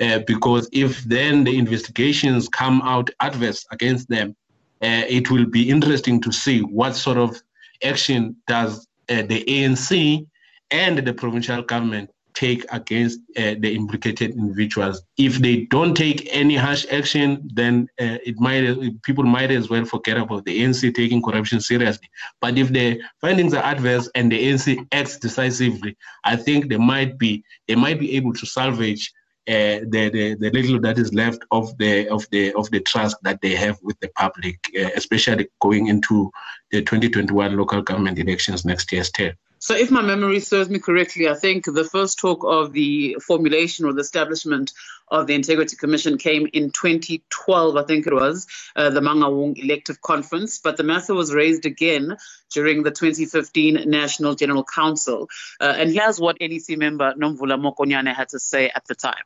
Uh, 0.00 0.18
because 0.26 0.68
if 0.72 1.02
then 1.04 1.44
the 1.44 1.58
investigations 1.58 2.46
come 2.48 2.82
out 2.82 3.08
adverse 3.20 3.64
against 3.70 4.08
them, 4.10 4.36
uh, 4.82 5.04
it 5.08 5.30
will 5.30 5.46
be 5.46 5.68
interesting 5.70 6.20
to 6.20 6.30
see 6.32 6.60
what 6.60 6.94
sort 6.94 7.16
of 7.16 7.42
action 7.82 8.36
does 8.46 8.86
uh, 9.08 9.22
the 9.22 9.42
ANC 9.44 10.26
and 10.70 10.98
the 10.98 11.12
provincial 11.12 11.62
government 11.62 12.10
take 12.34 12.64
against 12.72 13.20
uh, 13.36 13.54
the 13.58 13.74
implicated 13.74 14.30
individuals. 14.32 15.02
If 15.16 15.38
they 15.38 15.66
don't 15.66 15.94
take 15.94 16.28
any 16.30 16.56
harsh 16.56 16.86
action, 16.90 17.48
then 17.54 17.88
uh, 18.00 18.18
it 18.24 18.38
might 18.38 18.62
people 19.02 19.24
might 19.24 19.50
as 19.50 19.68
well 19.68 19.84
forget 19.84 20.16
about 20.16 20.44
the 20.44 20.62
ANC 20.62 20.94
taking 20.94 21.22
corruption 21.22 21.60
seriously. 21.60 22.08
But 22.40 22.58
if 22.58 22.68
the 22.68 23.00
findings 23.20 23.54
are 23.54 23.64
adverse 23.64 24.08
and 24.14 24.30
the 24.30 24.44
ANC 24.46 24.86
acts 24.92 25.18
decisively, 25.18 25.96
I 26.24 26.36
think 26.36 26.68
they 26.68 26.78
might 26.78 27.18
be 27.18 27.44
they 27.68 27.74
might 27.74 27.98
be 27.98 28.16
able 28.16 28.32
to 28.34 28.46
salvage 28.46 29.12
uh, 29.48 29.80
the, 29.88 30.10
the 30.12 30.34
the 30.34 30.50
little 30.50 30.78
that 30.80 30.98
is 30.98 31.12
left 31.14 31.42
of 31.50 31.76
the 31.78 32.08
of 32.08 32.24
the 32.30 32.52
of 32.54 32.70
the 32.70 32.80
trust 32.80 33.16
that 33.22 33.40
they 33.40 33.54
have 33.54 33.78
with 33.82 33.98
the 34.00 34.08
public, 34.16 34.58
uh, 34.78 34.90
especially 34.94 35.48
going 35.60 35.88
into 35.88 36.30
the 36.70 36.82
2021 36.82 37.56
local 37.56 37.82
government 37.82 38.18
elections 38.18 38.64
next 38.64 38.92
year's 38.92 39.10
term. 39.10 39.32
So, 39.62 39.74
if 39.74 39.90
my 39.90 40.00
memory 40.00 40.40
serves 40.40 40.70
me 40.70 40.78
correctly, 40.78 41.28
I 41.28 41.34
think 41.34 41.66
the 41.66 41.84
first 41.84 42.18
talk 42.18 42.42
of 42.44 42.72
the 42.72 43.18
formulation 43.20 43.84
or 43.84 43.92
the 43.92 44.00
establishment 44.00 44.72
of 45.08 45.26
the 45.26 45.34
Integrity 45.34 45.76
Commission 45.76 46.16
came 46.16 46.48
in 46.54 46.70
2012, 46.70 47.76
I 47.76 47.82
think 47.82 48.06
it 48.06 48.14
was, 48.14 48.46
uh, 48.74 48.88
the 48.88 49.00
Mangaung 49.00 49.62
Elective 49.62 50.00
Conference. 50.00 50.58
But 50.58 50.78
the 50.78 50.82
matter 50.82 51.12
was 51.12 51.34
raised 51.34 51.66
again 51.66 52.16
during 52.50 52.84
the 52.84 52.90
2015 52.90 53.84
National 53.86 54.34
General 54.34 54.64
Council. 54.64 55.28
Uh, 55.60 55.74
and 55.76 55.92
here's 55.92 56.18
what 56.18 56.38
NEC 56.40 56.78
member 56.78 57.12
Nomvula 57.12 57.60
Mokonyane 57.60 58.14
had 58.14 58.30
to 58.30 58.38
say 58.38 58.70
at 58.74 58.86
the 58.86 58.94
time. 58.94 59.24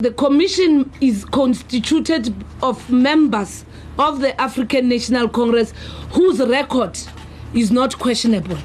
The 0.00 0.10
commission 0.10 0.90
is 1.00 1.24
constituted 1.24 2.34
of 2.60 2.90
members 2.90 3.64
of 4.00 4.20
the 4.20 4.38
African 4.40 4.88
National 4.88 5.28
Congress 5.28 5.72
whose 6.10 6.40
record 6.40 6.98
is 7.54 7.70
not 7.70 7.96
questionable 8.00 8.58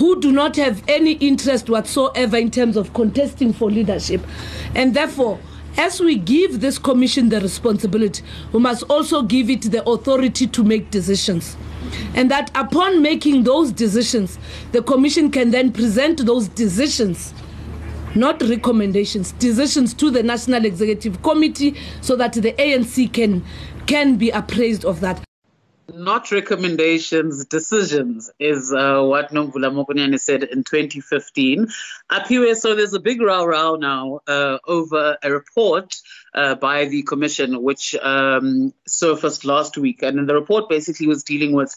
who 0.00 0.18
do 0.18 0.32
not 0.32 0.56
have 0.56 0.82
any 0.88 1.12
interest 1.12 1.68
whatsoever 1.68 2.38
in 2.38 2.50
terms 2.50 2.74
of 2.78 2.94
contesting 2.94 3.52
for 3.52 3.70
leadership. 3.70 4.26
And 4.74 4.94
therefore, 4.94 5.38
as 5.76 6.00
we 6.00 6.16
give 6.16 6.62
this 6.62 6.78
commission 6.78 7.28
the 7.28 7.38
responsibility, 7.38 8.24
we 8.52 8.60
must 8.60 8.82
also 8.84 9.20
give 9.20 9.50
it 9.50 9.60
the 9.70 9.86
authority 9.86 10.46
to 10.46 10.64
make 10.64 10.90
decisions. 10.90 11.54
And 12.14 12.30
that 12.30 12.50
upon 12.54 13.02
making 13.02 13.44
those 13.44 13.72
decisions, 13.72 14.38
the 14.72 14.82
commission 14.82 15.30
can 15.30 15.50
then 15.50 15.70
present 15.70 16.24
those 16.24 16.48
decisions 16.48 17.34
not 18.16 18.42
recommendations, 18.42 19.30
decisions 19.32 19.94
to 19.94 20.10
the 20.10 20.20
National 20.20 20.64
Executive 20.64 21.22
Committee 21.22 21.76
so 22.00 22.16
that 22.16 22.32
the 22.32 22.52
ANC 22.54 23.12
can 23.12 23.44
can 23.86 24.16
be 24.16 24.30
appraised 24.30 24.84
of 24.84 24.98
that 25.00 25.22
not 25.94 26.30
recommendations, 26.30 27.44
decisions, 27.46 28.30
is 28.38 28.72
uh, 28.72 29.02
what 29.02 29.30
Nomvula 29.30 29.70
Mokonyane 29.70 30.18
said 30.18 30.42
in 30.42 30.64
2015. 30.64 31.68
Up 32.08 32.26
here, 32.26 32.54
so 32.54 32.74
there's 32.74 32.94
a 32.94 33.00
big 33.00 33.20
row 33.20 33.44
row 33.44 33.76
now 33.76 34.20
uh, 34.26 34.58
over 34.66 35.16
a 35.22 35.30
report 35.30 35.96
uh, 36.34 36.54
by 36.54 36.86
the 36.86 37.02
commission, 37.02 37.62
which 37.62 37.94
um, 37.96 38.72
surfaced 38.86 39.44
last 39.44 39.76
week. 39.76 40.02
And 40.02 40.28
the 40.28 40.34
report 40.34 40.68
basically 40.68 41.06
was 41.06 41.24
dealing 41.24 41.52
with 41.52 41.74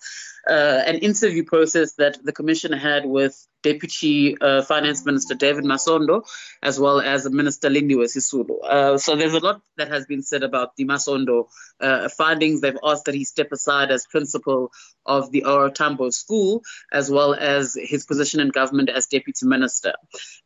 an 0.52 0.98
interview 0.98 1.44
process 1.44 1.94
that 1.94 2.18
the 2.24 2.32
commission 2.32 2.72
had 2.74 3.06
with 3.06 3.48
Deputy 3.64 4.38
uh, 4.40 4.62
Finance 4.62 5.06
Minister 5.06 5.36
David 5.36 5.64
Masondo, 5.64 6.24
as 6.62 6.80
well 6.80 7.00
as 7.00 7.30
Minister 7.30 7.70
Lindiwe 7.70 8.06
Sisulu. 8.06 8.58
Uh, 8.64 8.98
so 8.98 9.16
there's 9.16 9.34
a 9.34 9.40
lot 9.40 9.62
that 9.78 9.88
has 9.88 10.06
been 10.06 10.22
said 10.22 10.44
about 10.44 10.76
the 10.76 10.86
Masondo 10.86 11.48
uh, 11.80 12.10
findings. 12.10 12.62
They've 12.62 12.78
asked 12.84 13.06
that 13.06 13.16
he 13.16 13.24
step 13.24 13.52
aside 13.52 13.90
as 13.90 14.06
principal 14.06 14.72
of 15.06 15.32
the 15.32 15.46
OR 15.46 15.70
Tambo 15.70 16.10
School, 16.10 16.64
as 16.92 17.10
well 17.10 17.34
as 17.34 17.78
his 17.80 18.06
position 18.06 18.40
in 18.40 18.50
government 18.50 18.90
as 18.90 19.08
deputy 19.08 19.46
minister. 19.46 19.94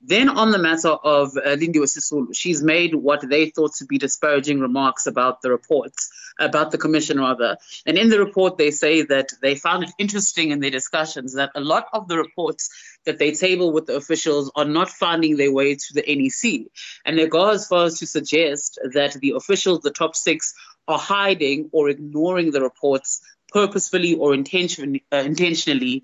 Then 0.01 0.29
on 0.29 0.51
the 0.51 0.57
matter 0.57 0.89
of 0.89 1.35
uh, 1.37 1.55
Lindiwe 1.55 1.83
Sisulu, 1.83 2.35
she's 2.35 2.63
made 2.63 2.95
what 2.95 3.27
they 3.27 3.49
thought 3.49 3.75
to 3.75 3.85
be 3.85 3.97
disparaging 3.97 4.59
remarks 4.59 5.07
about 5.07 5.41
the 5.41 5.49
reports, 5.49 6.09
about 6.39 6.71
the 6.71 6.77
commission 6.77 7.19
rather. 7.19 7.57
And 7.85 7.97
in 7.97 8.09
the 8.09 8.19
report, 8.19 8.57
they 8.57 8.71
say 8.71 9.03
that 9.03 9.29
they 9.41 9.55
found 9.55 9.83
it 9.83 9.91
interesting 9.97 10.51
in 10.51 10.59
their 10.59 10.71
discussions 10.71 11.33
that 11.33 11.51
a 11.55 11.61
lot 11.61 11.87
of 11.93 12.07
the 12.07 12.17
reports 12.17 12.69
that 13.05 13.19
they 13.19 13.31
table 13.31 13.71
with 13.71 13.85
the 13.85 13.95
officials 13.95 14.51
are 14.55 14.65
not 14.65 14.89
finding 14.89 15.37
their 15.37 15.51
way 15.51 15.75
to 15.75 15.93
the 15.93 16.03
NEC. 16.07 16.67
And 17.05 17.17
they 17.17 17.27
go 17.27 17.49
as 17.49 17.67
far 17.67 17.85
as 17.85 17.99
to 17.99 18.07
suggest 18.07 18.79
that 18.93 19.13
the 19.13 19.31
officials, 19.31 19.79
the 19.79 19.91
top 19.91 20.15
six, 20.15 20.53
are 20.87 20.99
hiding 20.99 21.69
or 21.73 21.89
ignoring 21.89 22.51
the 22.51 22.61
reports 22.61 23.21
purposefully 23.57 24.13
or 24.13 24.35
intention, 24.35 24.99
uh, 25.11 25.17
intentionally 25.17 26.03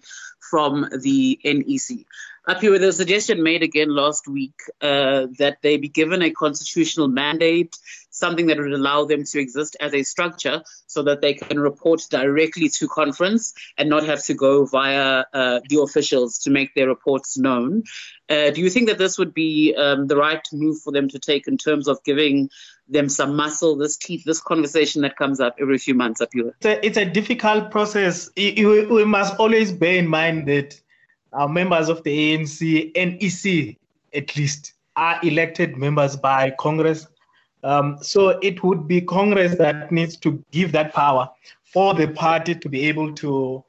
from 0.50 0.90
the 1.02 1.40
NEC. 1.44 2.06
Up 2.48 2.60
here, 2.60 2.78
there 2.80 2.88
was 2.88 2.96
a 2.96 3.04
suggestion 3.04 3.44
made 3.44 3.62
again 3.62 3.90
last 3.90 4.28
week 4.28 4.56
uh, 4.82 5.28
that 5.38 5.60
they 5.62 5.78
be 5.78 5.88
given 5.88 6.24
a 6.24 6.32
constitutional 6.32 7.08
mandate, 7.08 7.78
something 8.10 8.48
that 8.48 8.58
would 8.58 8.74
allow 8.74 9.06
them 9.06 9.24
to 9.24 9.40
exist 9.40 9.78
as 9.80 9.94
a 9.94 10.04
structure 10.04 10.64
so 10.88 11.04
that 11.04 11.22
they 11.22 11.36
can 11.36 11.60
report 11.60 12.02
directly 12.10 12.70
to 12.70 12.88
conference 12.88 13.54
and 13.78 13.88
not 13.88 14.04
have 14.04 14.24
to 14.24 14.34
go 14.34 14.66
via 14.66 15.24
uh, 15.32 15.60
the 15.70 15.80
officials 15.80 16.40
to 16.40 16.50
make 16.50 16.74
their 16.74 16.88
reports 16.88 17.38
known. 17.38 17.84
Uh, 18.30 18.50
do 18.50 18.62
you 18.62 18.70
think 18.70 18.90
that 18.90 18.98
this 18.98 19.18
would 19.18 19.34
be 19.34 19.76
um, 19.78 20.08
the 20.08 20.18
right 20.18 20.46
move 20.52 20.82
for 20.82 20.92
them 20.92 21.08
to 21.08 21.20
take 21.20 21.48
in 21.48 21.58
terms 21.58 21.88
of 21.88 22.04
giving 22.04 22.50
them 22.88 23.10
some 23.10 23.36
muscle, 23.36 23.76
this 23.76 23.98
teeth, 23.98 24.24
this 24.26 24.42
conversation 24.42 25.02
that 25.02 25.16
comes 25.16 25.40
up 25.40 25.56
every 25.60 25.78
few 25.78 25.94
months 25.94 26.22
up 26.22 26.30
here? 26.34 26.54
It's 26.60 26.66
a, 26.66 26.86
it's 26.86 26.98
a 26.98 27.06
difficult 27.06 27.72
process. 27.72 28.30
We 28.36 29.06
must 29.06 29.36
always 29.40 29.72
bear 29.72 29.96
in 29.96 30.08
mind 30.08 30.48
that 30.48 30.80
our 31.32 31.50
members 31.50 31.90
of 31.90 32.04
the 32.04 32.38
ANC, 32.38 32.94
NEC 32.96 33.78
at 34.14 34.36
least, 34.36 34.74
are 34.96 35.20
elected 35.24 35.78
members 35.78 36.16
by 36.16 36.52
Congress. 36.60 37.08
Um, 37.64 37.98
so 38.02 38.30
it 38.42 38.64
would 38.64 38.88
be 38.88 39.02
Congress 39.02 39.56
that 39.58 39.92
needs 39.92 40.18
to 40.18 40.44
give 40.52 40.72
that 40.74 40.94
power 40.94 41.30
for 41.64 41.94
the 41.94 42.08
party 42.08 42.54
to 42.54 42.70
be 42.70 42.88
able 42.88 43.14
to, 43.16 43.64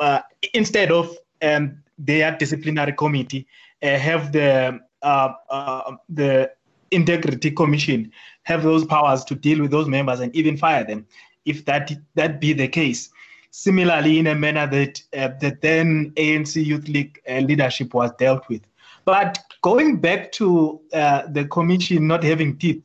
uh, 0.00 0.20
instead 0.54 0.90
of 0.90 1.14
um, 1.42 1.82
their 1.98 2.36
disciplinary 2.36 2.92
committee, 2.92 3.46
uh, 3.82 3.98
have 3.98 4.32
the 4.32 4.78
uh, 5.02 5.32
uh 5.48 5.96
the 6.10 6.50
integrity 6.90 7.50
commission 7.50 8.12
have 8.50 8.62
those 8.62 8.84
powers 8.84 9.24
to 9.24 9.34
deal 9.34 9.60
with 9.60 9.70
those 9.70 9.88
members 9.88 10.20
and 10.20 10.34
even 10.34 10.56
fire 10.56 10.84
them, 10.84 11.06
if 11.44 11.64
that 11.66 11.92
that 12.14 12.40
be 12.40 12.52
the 12.52 12.68
case. 12.68 13.10
Similarly, 13.52 14.18
in 14.18 14.26
a 14.28 14.34
manner 14.34 14.66
that 14.66 15.02
uh, 15.16 15.30
the 15.40 15.56
then 15.60 16.12
ANC 16.16 16.64
Youth 16.64 16.88
League 16.88 17.20
uh, 17.28 17.38
leadership 17.38 17.94
was 17.94 18.10
dealt 18.18 18.48
with. 18.48 18.62
But 19.04 19.38
going 19.62 19.96
back 20.00 20.30
to 20.32 20.80
uh, 20.92 21.22
the 21.26 21.44
commission 21.46 22.06
not 22.06 22.22
having 22.22 22.58
teeth, 22.58 22.82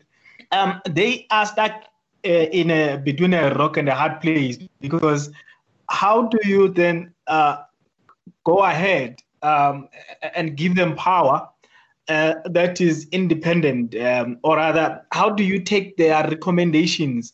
um, 0.51 0.81
they 0.89 1.27
are 1.29 1.45
stuck 1.45 1.83
uh, 2.25 2.47
in 2.61 2.71
a 2.71 2.97
between 2.97 3.33
a 3.33 3.53
rock 3.55 3.77
and 3.77 3.89
a 3.89 3.95
hard 3.95 4.21
place 4.21 4.57
because 4.81 5.31
how 5.89 6.23
do 6.23 6.39
you 6.43 6.67
then 6.69 7.13
uh, 7.27 7.57
go 8.43 8.63
ahead 8.63 9.21
um, 9.41 9.87
and 10.35 10.57
give 10.57 10.75
them 10.75 10.95
power 10.95 11.47
uh, 12.07 12.35
that 12.45 12.81
is 12.81 13.07
independent, 13.11 13.95
um, 13.95 14.37
or 14.43 14.57
rather, 14.57 15.01
how 15.11 15.29
do 15.29 15.43
you 15.43 15.59
take 15.59 15.97
their 15.97 16.23
recommendations 16.27 17.33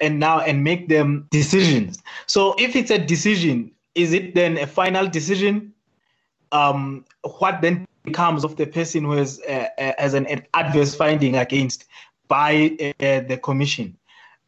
and 0.00 0.18
now 0.18 0.40
and 0.40 0.64
make 0.64 0.88
them 0.88 1.26
decisions? 1.30 2.02
So, 2.26 2.54
if 2.58 2.76
it's 2.76 2.90
a 2.90 2.98
decision, 2.98 3.70
is 3.94 4.12
it 4.12 4.34
then 4.34 4.58
a 4.58 4.66
final 4.66 5.06
decision? 5.06 5.72
Um, 6.52 7.04
what 7.38 7.60
then 7.60 7.86
becomes 8.04 8.44
of 8.44 8.56
the 8.56 8.66
person 8.66 9.04
who 9.04 9.12
has 9.12 9.40
uh, 9.48 9.68
uh, 9.78 9.92
as 9.98 10.14
an 10.14 10.26
adverse 10.54 10.94
finding 10.94 11.36
against 11.36 11.86
by 12.28 12.76
uh, 12.80 13.20
the 13.20 13.38
commission? 13.42 13.96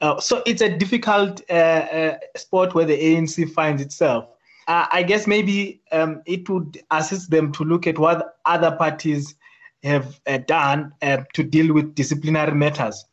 Uh, 0.01 0.21
so 0.21 0.43
it's 0.47 0.63
a 0.63 0.69
difficult 0.69 1.49
uh, 1.51 2.17
spot 2.37 2.75
where 2.75 2.85
the 2.85 2.97
ANC 2.97 3.53
finds 3.53 3.83
itself. 3.83 4.27
I 4.71 5.03
guess 5.03 5.27
maybe 5.27 5.81
um, 5.93 6.21
it 6.27 6.47
would 6.51 6.79
assist 6.91 7.31
them 7.31 7.53
to 7.53 7.65
look 7.65 7.87
at 7.87 7.99
what 7.99 8.37
other 8.45 8.71
parties 8.73 9.35
have 9.83 10.21
uh, 10.27 10.39
done 10.39 10.93
uh, 11.03 11.19
to 11.35 11.43
deal 11.43 11.73
with 11.73 11.95
disciplinary 11.95 12.53
matters. 12.53 13.05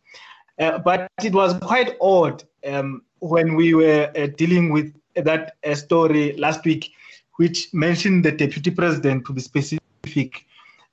Uh, 0.59 0.77
but 0.79 1.11
it 1.23 1.33
was 1.33 1.53
quite 1.59 1.95
odd 2.01 2.43
um, 2.65 3.01
when 3.19 3.55
we 3.55 3.73
were 3.73 4.11
uh, 4.15 4.27
dealing 4.37 4.71
with 4.71 4.93
that 5.15 5.55
uh, 5.65 5.75
story 5.75 6.33
last 6.37 6.63
week, 6.65 6.91
which 7.37 7.67
mentioned 7.73 8.23
the 8.23 8.31
deputy 8.31 8.71
president, 8.71 9.25
to 9.25 9.33
be 9.33 9.41
specific, 9.41 10.45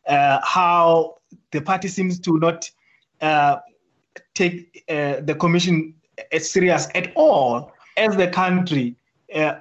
uh, 0.09 0.41
how 0.43 1.17
the 1.53 1.61
party 1.61 1.89
seems 1.89 2.19
to 2.19 2.39
not 2.39 2.71
take 4.35 4.85
the 4.89 5.37
commission 5.39 5.95
as 6.33 6.51
serious 6.51 6.89
at 6.95 7.13
all. 7.15 7.73
As 7.97 8.17
the 8.17 8.27
country, 8.27 8.97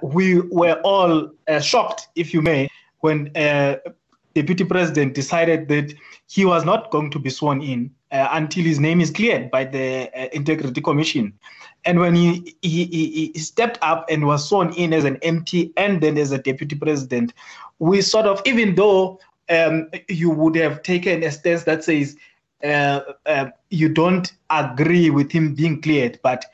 we 0.02 0.40
were 0.40 0.80
all 0.82 1.30
shocked, 1.60 2.08
if 2.16 2.34
you 2.34 2.42
may, 2.42 2.68
when 3.00 3.30
deputy 4.34 4.64
president 4.64 5.14
decided 5.14 5.68
that 5.68 5.94
he 6.28 6.44
was 6.44 6.64
not 6.64 6.90
going 6.90 7.10
to 7.10 7.18
be 7.18 7.30
sworn 7.30 7.62
in 7.62 7.90
uh, 8.10 8.28
until 8.32 8.64
his 8.64 8.80
name 8.80 9.00
is 9.00 9.10
cleared 9.10 9.50
by 9.50 9.64
the 9.64 10.10
uh, 10.18 10.28
integrity 10.32 10.80
commission. 10.80 11.32
And 11.84 11.98
when 11.98 12.14
he, 12.14 12.54
he, 12.62 12.84
he 13.34 13.38
stepped 13.38 13.78
up 13.82 14.06
and 14.08 14.26
was 14.26 14.48
sworn 14.48 14.72
in 14.74 14.92
as 14.92 15.04
an 15.04 15.16
mp 15.16 15.72
and 15.76 16.00
then 16.00 16.16
as 16.16 16.30
a 16.30 16.38
deputy 16.38 16.76
president 16.76 17.32
we 17.80 18.00
sort 18.00 18.26
of 18.26 18.40
even 18.46 18.76
though 18.76 19.18
um, 19.50 19.88
you 20.08 20.30
would 20.30 20.54
have 20.54 20.82
taken 20.84 21.22
a 21.24 21.30
stance 21.32 21.64
that 21.64 21.82
says 21.82 22.16
uh, 22.62 23.00
uh 23.26 23.46
you 23.70 23.88
don't 23.88 24.32
agree 24.50 25.10
with 25.10 25.32
him 25.32 25.54
being 25.54 25.82
cleared 25.82 26.20
but 26.22 26.44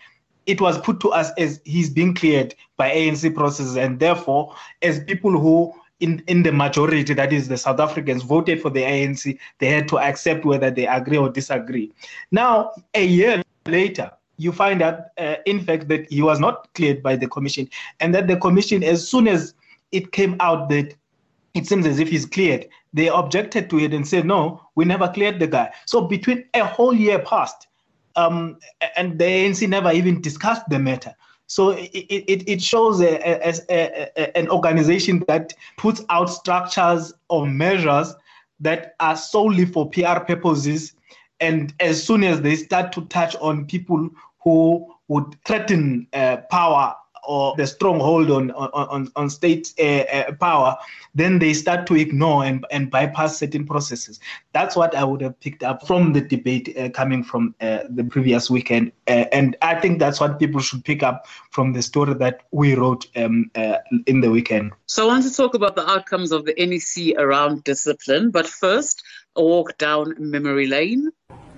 it 0.49 0.63
was 0.63 0.79
put 0.79 0.99
to 1.01 1.11
us 1.11 1.31
as 1.37 1.61
he's 1.67 1.91
being 1.91 2.15
cleared 2.15 2.55
by 2.79 2.91
ANC 2.91 3.35
processes, 3.35 3.77
and 3.77 4.01
therefore, 4.01 4.57
as 4.81 5.05
people 5.05 5.39
who 5.39 5.75
in, 6.00 6.23
in 6.26 6.43
the 6.43 6.52
majority, 6.52 7.14
that 7.14 7.33
is 7.33 7.49
the 7.49 7.57
South 7.57 7.81
Africans, 7.81 8.23
voted 8.23 8.62
for 8.62 8.71
the 8.71 8.83
ANC, 8.83 9.38
they 9.59 9.67
had 9.67 9.88
to 9.88 9.99
accept 9.99 10.45
whether 10.45 10.71
they 10.71 10.87
agree 10.87 11.17
or 11.17 11.28
disagree. 11.28 11.93
Now, 12.31 12.73
a 12.95 13.05
year 13.05 13.43
later, 13.67 14.11
you 14.37 14.52
find 14.52 14.83
out, 14.83 15.07
uh, 15.19 15.37
in 15.47 15.61
fact, 15.61 15.88
that 15.88 16.11
he 16.11 16.23
was 16.23 16.38
not 16.38 16.73
cleared 16.75 17.02
by 17.02 17.17
the 17.17 17.26
commission, 17.28 17.69
and 18.00 18.14
that 18.14 18.28
the 18.28 18.37
commission, 18.37 18.85
as 18.85 19.07
soon 19.07 19.26
as 19.26 19.55
it 19.90 20.12
came 20.12 20.37
out 20.40 20.69
that 20.69 20.95
it 21.55 21.67
seems 21.67 21.87
as 21.87 21.99
if 21.99 22.09
he's 22.09 22.26
cleared, 22.26 22.69
they 22.93 23.09
objected 23.09 23.69
to 23.71 23.78
it 23.81 23.93
and 23.93 24.07
said, 24.07 24.25
no, 24.25 24.62
we 24.76 24.85
never 24.85 25.09
cleared 25.09 25.40
the 25.40 25.47
guy. 25.47 25.73
So 25.87 26.02
between 26.02 26.45
a 26.55 26.64
whole 26.64 26.95
year 26.95 27.19
passed, 27.19 27.67
um, 28.17 28.59
and 28.97 29.19
the 29.19 29.25
ANC 29.25 29.69
never 29.69 29.93
even 29.93 30.21
discussed 30.21 30.69
the 30.69 30.78
matter. 30.78 31.14
So 31.49 31.71
it, 31.71 31.90
it, 31.93 32.49
it 32.49 32.62
shows 32.62 33.00
a, 33.00 33.17
a, 33.17 33.55
a, 33.71 34.37
an 34.37 34.49
organization 34.50 35.25
that 35.28 35.55
puts 35.78 36.02
out 36.11 36.26
structures 36.26 37.12
or 37.28 37.47
measures 37.47 38.14
that 38.61 38.95
are 39.00 39.17
solely 39.17 39.64
for 39.64 39.88
PR 39.88 40.21
purposes. 40.21 40.93
And 41.40 41.73
as 41.81 42.02
soon 42.02 42.23
as 42.23 42.43
they 42.43 42.55
start 42.55 42.93
to 42.93 43.00
touch 43.07 43.35
on 43.37 43.64
people 43.64 44.11
who 44.45 44.95
would 45.09 45.37
threaten 45.47 46.07
uh, 46.12 46.38
power 46.50 46.95
or 47.29 47.55
the 47.57 47.67
stronghold 47.67 48.31
on 48.31 48.51
on, 48.53 49.13
on 49.15 49.31
state 49.31 49.75
uh, 49.79 50.05
uh, 50.17 50.33
power, 50.41 50.77
then 51.15 51.39
they 51.39 51.53
start 51.53 51.87
to 51.87 51.95
ignore 51.95 52.45
and, 52.45 52.65
and 52.71 52.91
bypass 52.91 53.39
certain 53.39 53.67
processes. 53.67 54.19
That's 54.53 54.75
what 54.75 54.95
I 54.95 55.05
would 55.05 55.21
have 55.21 55.39
picked 55.41 55.63
up 55.63 55.87
from 55.87 56.15
the 56.15 56.23
debate 56.23 56.75
uh, 56.77 56.89
coming 56.89 57.23
from 57.23 57.55
uh, 57.61 57.81
the 57.91 58.05
previous 58.05 58.49
weekend, 58.49 58.93
uh, 59.07 59.27
and 59.31 59.57
I 59.63 59.75
think 59.75 59.99
that's 59.99 60.21
what 60.21 60.39
people 60.39 60.61
should 60.61 60.85
pick 60.85 61.03
up 61.03 61.27
from 61.51 61.75
the 61.75 61.83
story 61.83 62.14
that 62.14 62.41
we 62.51 62.75
wrote 62.75 63.07
um, 63.17 63.51
uh, 63.55 63.77
in 64.07 64.23
the 64.23 64.31
weekend. 64.31 64.73
So 64.87 65.05
I 65.05 65.07
want 65.09 65.25
to 65.25 65.35
talk 65.35 65.55
about 65.55 65.77
the 65.77 65.88
outcomes 65.88 66.33
of 66.33 66.47
the 66.47 66.55
NEC 66.59 67.19
around 67.19 67.64
discipline, 67.64 68.31
but 68.31 68.47
first, 68.47 69.03
a 69.37 69.43
walk 69.43 69.77
down 69.77 70.14
memory 70.19 70.67
lane. 70.67 71.11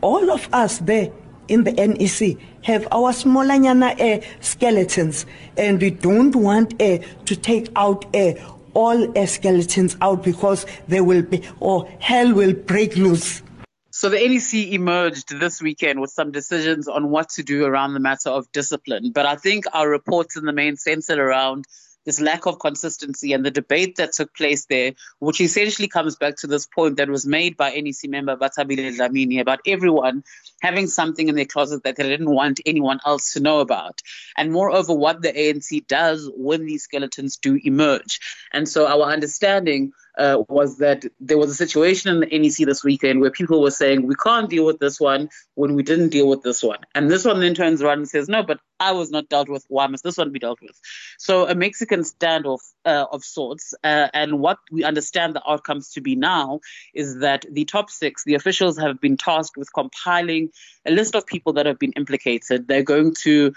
All 0.03 0.31
of 0.31 0.49
us 0.53 0.79
there 0.79 1.13
in 1.51 1.65
the 1.65 1.73
NEC 1.73 2.39
have 2.63 2.87
our 2.93 3.13
smallanyana 3.13 3.91
uh, 4.01 4.25
skeletons, 4.41 5.27
and 5.57 5.81
we 5.81 5.91
don't 5.91 6.35
want 6.37 6.81
uh, 6.81 6.99
to 7.27 7.37
take 7.37 7.69
out 7.77 8.05
uh, 8.15 8.33
all 8.75 9.19
uh, 9.19 9.27
skeletons 9.27 9.97
out 10.01 10.23
because 10.23 10.65
they 10.89 11.01
will 11.01 11.23
be, 11.23 11.43
or 11.59 11.89
hell 12.01 12.33
will 12.33 12.55
break 12.55 12.97
loose. 12.97 13.43
So 13.91 14.09
the 14.09 14.17
NEC 14.17 14.73
emerged 14.73 15.39
this 15.41 15.61
weekend 15.61 16.01
with 16.01 16.11
some 16.11 16.31
decisions 16.31 16.89
on 16.89 17.11
what 17.11 17.29
to 17.31 17.43
do 17.43 17.65
around 17.65 17.95
the 17.95 18.01
matter 18.01 18.31
of 18.31 18.51
discipline. 18.53 19.11
But 19.13 19.27
I 19.27 19.37
think 19.37 19.65
our 19.75 19.89
reports 19.89 20.37
in 20.37 20.45
the 20.45 20.53
main 20.53 20.77
centered 20.77 21.19
around 21.19 21.67
this 22.05 22.21
lack 22.21 22.47
of 22.47 22.59
consistency 22.59 23.33
and 23.33 23.45
the 23.45 23.51
debate 23.51 23.97
that 23.97 24.13
took 24.13 24.35
place 24.35 24.67
there, 24.67 24.93
which 25.19 25.41
essentially 25.41 25.89
comes 25.89 26.17
back 26.17 26.37
to 26.37 26.47
this 26.47 26.67
point 26.67 26.97
that 26.97 27.09
was 27.09 27.27
made 27.27 27.57
by 27.57 27.71
NEC 27.71 28.09
member 28.09 28.37
Bathabile 28.37 28.97
Dlamini 28.97 29.41
about 29.41 29.61
everyone 29.67 30.23
having 30.63 30.87
something 30.87 31.29
in 31.29 31.35
their 31.35 31.45
closet 31.45 31.83
that 31.85 31.97
they 31.97 32.09
didn't 32.09 32.31
want 32.31 32.61
anyone 32.67 33.01
else 33.07 33.33
to 33.33 33.41
know 33.41 33.61
about. 33.61 34.01
And 34.37 34.53
moreover, 34.53 34.95
what 34.95 35.23
the 35.23 35.33
ANC 35.33 35.87
does 35.87 36.31
when 36.35 36.67
these 36.67 36.85
skeletons 36.85 37.37
do 37.37 37.59
emerge. 37.63 38.21
And 38.53 38.69
so 38.69 38.87
our 38.87 39.13
understanding 39.13 39.93
uh, 40.19 40.43
was 40.49 40.79
that 40.79 41.05
there 41.21 41.39
was 41.39 41.51
a 41.51 41.55
situation 41.55 42.11
in 42.11 42.21
the 42.21 42.39
NEC 42.39 42.67
this 42.67 42.85
weekend 42.85 43.21
where 43.21 43.31
people 43.31 43.61
were 43.61 43.71
saying, 43.71 44.07
we 44.07 44.15
can't 44.15 44.51
deal 44.51 44.65
with 44.65 44.79
this 44.79 45.01
one 45.01 45.29
when 45.55 45.75
we 45.75 45.83
didn't 45.83 46.11
deal 46.11 46.29
with 46.29 46.43
this 46.43 46.63
one. 46.63 46.79
And 46.95 47.11
this 47.11 47.25
one 47.25 47.41
then 47.41 47.55
turns 47.55 47.83
around 47.83 47.99
and 47.99 48.09
says, 48.09 48.29
no, 48.29 48.43
but 48.43 48.61
I 48.79 48.93
was 48.93 49.11
not 49.11 49.29
dealt 49.29 49.49
with. 49.49 49.65
Why 49.69 49.87
must 49.87 50.05
this 50.05 50.17
one 50.17 50.33
be 50.33 50.39
dealt 50.39 50.61
with? 50.61 50.79
So 51.19 51.47
a 51.47 51.55
Mexican 51.55 52.01
standoff 52.01 52.61
uh, 52.85 53.07
of 53.13 53.25
sorts. 53.25 53.75
Uh, 53.85 54.09
and 54.13 54.41
what 54.41 54.59
we 54.71 54.85
understand 54.85 55.35
the 55.35 55.43
outcomes 55.49 55.91
to 55.93 56.01
be 56.01 56.17
now 56.17 56.61
is 56.95 57.19
that 57.19 57.45
the 57.51 57.65
top 57.65 57.91
six, 57.91 58.25
the 58.25 58.35
officials 58.35 58.79
have 58.79 59.01
been 59.01 59.17
tasked 59.17 59.57
with 59.57 59.73
compiling 59.73 60.51
a 60.87 60.91
list 60.91 61.15
of 61.15 61.27
people 61.27 61.53
that 61.55 61.67
have 61.67 61.79
been 61.79 61.93
implicated. 61.93 62.67
They're 62.69 62.83
going 62.83 63.15
to 63.23 63.53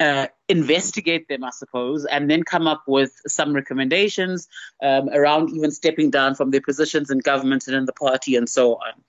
uh, 0.00 0.26
investigate 0.48 1.28
them, 1.28 1.44
I 1.44 1.50
suppose, 1.50 2.04
and 2.04 2.30
then 2.30 2.42
come 2.42 2.66
up 2.66 2.82
with 2.86 3.12
some 3.26 3.54
recommendations 3.54 4.48
um, 4.82 5.08
around 5.08 5.50
even 5.50 5.70
stepping 5.70 6.10
down 6.10 6.34
from 6.34 6.50
their 6.50 6.60
positions 6.60 7.10
in 7.10 7.18
government 7.18 7.66
and 7.66 7.76
in 7.76 7.86
the 7.86 7.92
party 7.92 8.36
and 8.36 8.48
so 8.48 8.74
on 8.74 9.02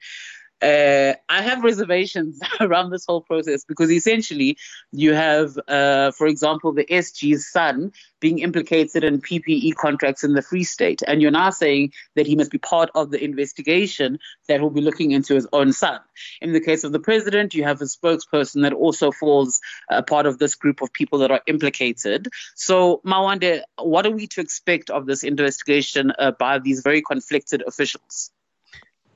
uh, 0.62 1.14
I 1.30 1.42
have 1.42 1.64
reservations 1.64 2.40
around 2.60 2.90
this 2.90 3.06
whole 3.06 3.22
process 3.22 3.64
because 3.64 3.92
essentially 3.92 4.58
you 4.92 5.14
have, 5.14 5.58
uh, 5.68 6.12
for 6.12 6.28
example, 6.28 6.74
the 6.74 6.86
SG's 6.86 7.48
son 7.48 7.92
being 8.20 8.40
implicated 8.40 9.04
in 9.04 9.22
PPE 9.22 9.76
contracts 9.76 10.24
in 10.24 10.34
the 10.34 10.42
Free 10.42 10.64
State. 10.64 11.04
And 11.06 11.22
you're 11.22 11.32
now 11.32 11.52
saying 11.52 11.94
that 12.16 12.26
he 12.26 12.36
must 12.36 12.50
be 12.50 12.58
part 12.58 12.90
of 12.96 13.12
the 13.12 13.24
investigation 13.24 14.20
that 14.48 14.62
will 14.62 14.72
be 14.72 14.82
looking 14.82 15.12
into 15.12 15.36
his 15.36 15.48
own 15.54 15.74
son. 15.74 16.00
In 16.42 16.54
the 16.54 16.62
case 16.62 16.84
of 16.84 16.92
the 16.92 17.00
president, 17.00 17.54
you 17.54 17.64
have 17.64 17.82
a 17.82 17.86
spokesperson 17.86 18.64
that 18.64 18.74
also 18.74 19.12
falls 19.12 19.60
a 19.90 20.02
part 20.02 20.26
of 20.26 20.40
this 20.40 20.56
group 20.56 20.82
of 20.82 20.92
people 20.92 21.20
that 21.20 21.32
are 21.32 21.42
implicated. 21.46 22.30
So, 22.56 23.02
Mawande, 23.06 23.62
what 23.78 24.08
are 24.08 24.12
we 24.12 24.26
to 24.28 24.42
expect 24.42 24.90
of 24.90 25.06
this 25.06 25.24
investigation 25.24 26.12
uh, 26.18 26.32
by 26.32 26.58
these 26.58 26.82
very 26.82 27.04
conflicted 27.04 27.64
officials? 27.68 28.32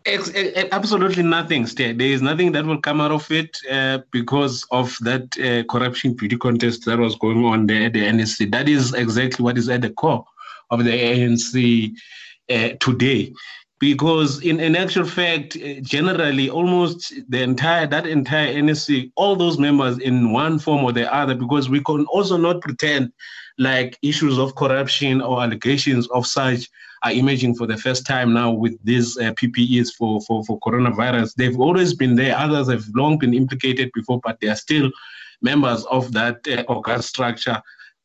Absolutely 0.05 1.23
nothing, 1.23 1.65
There 1.65 2.01
is 2.01 2.21
nothing 2.21 2.51
that 2.53 2.65
will 2.65 2.81
come 2.81 3.01
out 3.01 3.11
of 3.11 3.29
it 3.29 3.55
uh, 3.69 3.99
because 4.11 4.65
of 4.71 4.97
that 5.01 5.37
uh, 5.39 5.63
corruption 5.71 6.13
beauty 6.13 6.37
contest 6.37 6.85
that 6.85 6.97
was 6.97 7.15
going 7.15 7.45
on 7.45 7.67
there 7.67 7.83
at 7.83 7.93
the 7.93 8.11
NEC. 8.11 8.51
That 8.51 8.67
is 8.67 8.93
exactly 8.93 9.43
what 9.43 9.57
is 9.57 9.69
at 9.69 9.81
the 9.81 9.91
core 9.91 10.25
of 10.71 10.83
the 10.83 10.91
ANC 10.91 11.93
uh, 12.49 12.69
today. 12.79 13.33
Because 13.81 14.43
in, 14.43 14.59
in 14.59 14.75
actual 14.75 15.05
fact, 15.05 15.57
uh, 15.57 15.81
generally, 15.81 16.51
almost 16.51 17.13
the 17.29 17.41
entire 17.41 17.87
that 17.87 18.05
entire 18.05 18.61
NEC, 18.61 19.09
all 19.15 19.35
those 19.35 19.57
members 19.57 19.97
in 19.97 20.31
one 20.31 20.59
form 20.59 20.83
or 20.83 20.91
the 20.91 21.11
other, 21.11 21.33
because 21.33 21.67
we 21.67 21.81
can 21.81 22.05
also 22.05 22.37
not 22.37 22.61
pretend 22.61 23.11
like 23.57 23.97
issues 24.03 24.37
of 24.37 24.53
corruption 24.53 25.19
or 25.19 25.41
allegations 25.41 26.07
of 26.09 26.27
such 26.27 26.69
are 27.03 27.11
emerging 27.11 27.55
for 27.55 27.65
the 27.65 27.75
first 27.75 28.05
time 28.05 28.31
now 28.33 28.51
with 28.51 28.77
these 28.83 29.17
uh, 29.17 29.33
PPEs 29.33 29.89
for, 29.97 30.21
for, 30.21 30.45
for 30.45 30.59
coronavirus. 30.59 31.33
They've 31.33 31.59
always 31.59 31.95
been 31.95 32.15
there. 32.15 32.37
Others 32.37 32.69
have 32.69 32.85
long 32.93 33.17
been 33.17 33.33
implicated 33.33 33.89
before, 33.95 34.19
but 34.23 34.39
they 34.39 34.47
are 34.49 34.55
still 34.55 34.91
members 35.41 35.83
of 35.85 36.11
that 36.13 36.47
uh, 36.47 36.63
organ 36.67 37.01
structure 37.01 37.59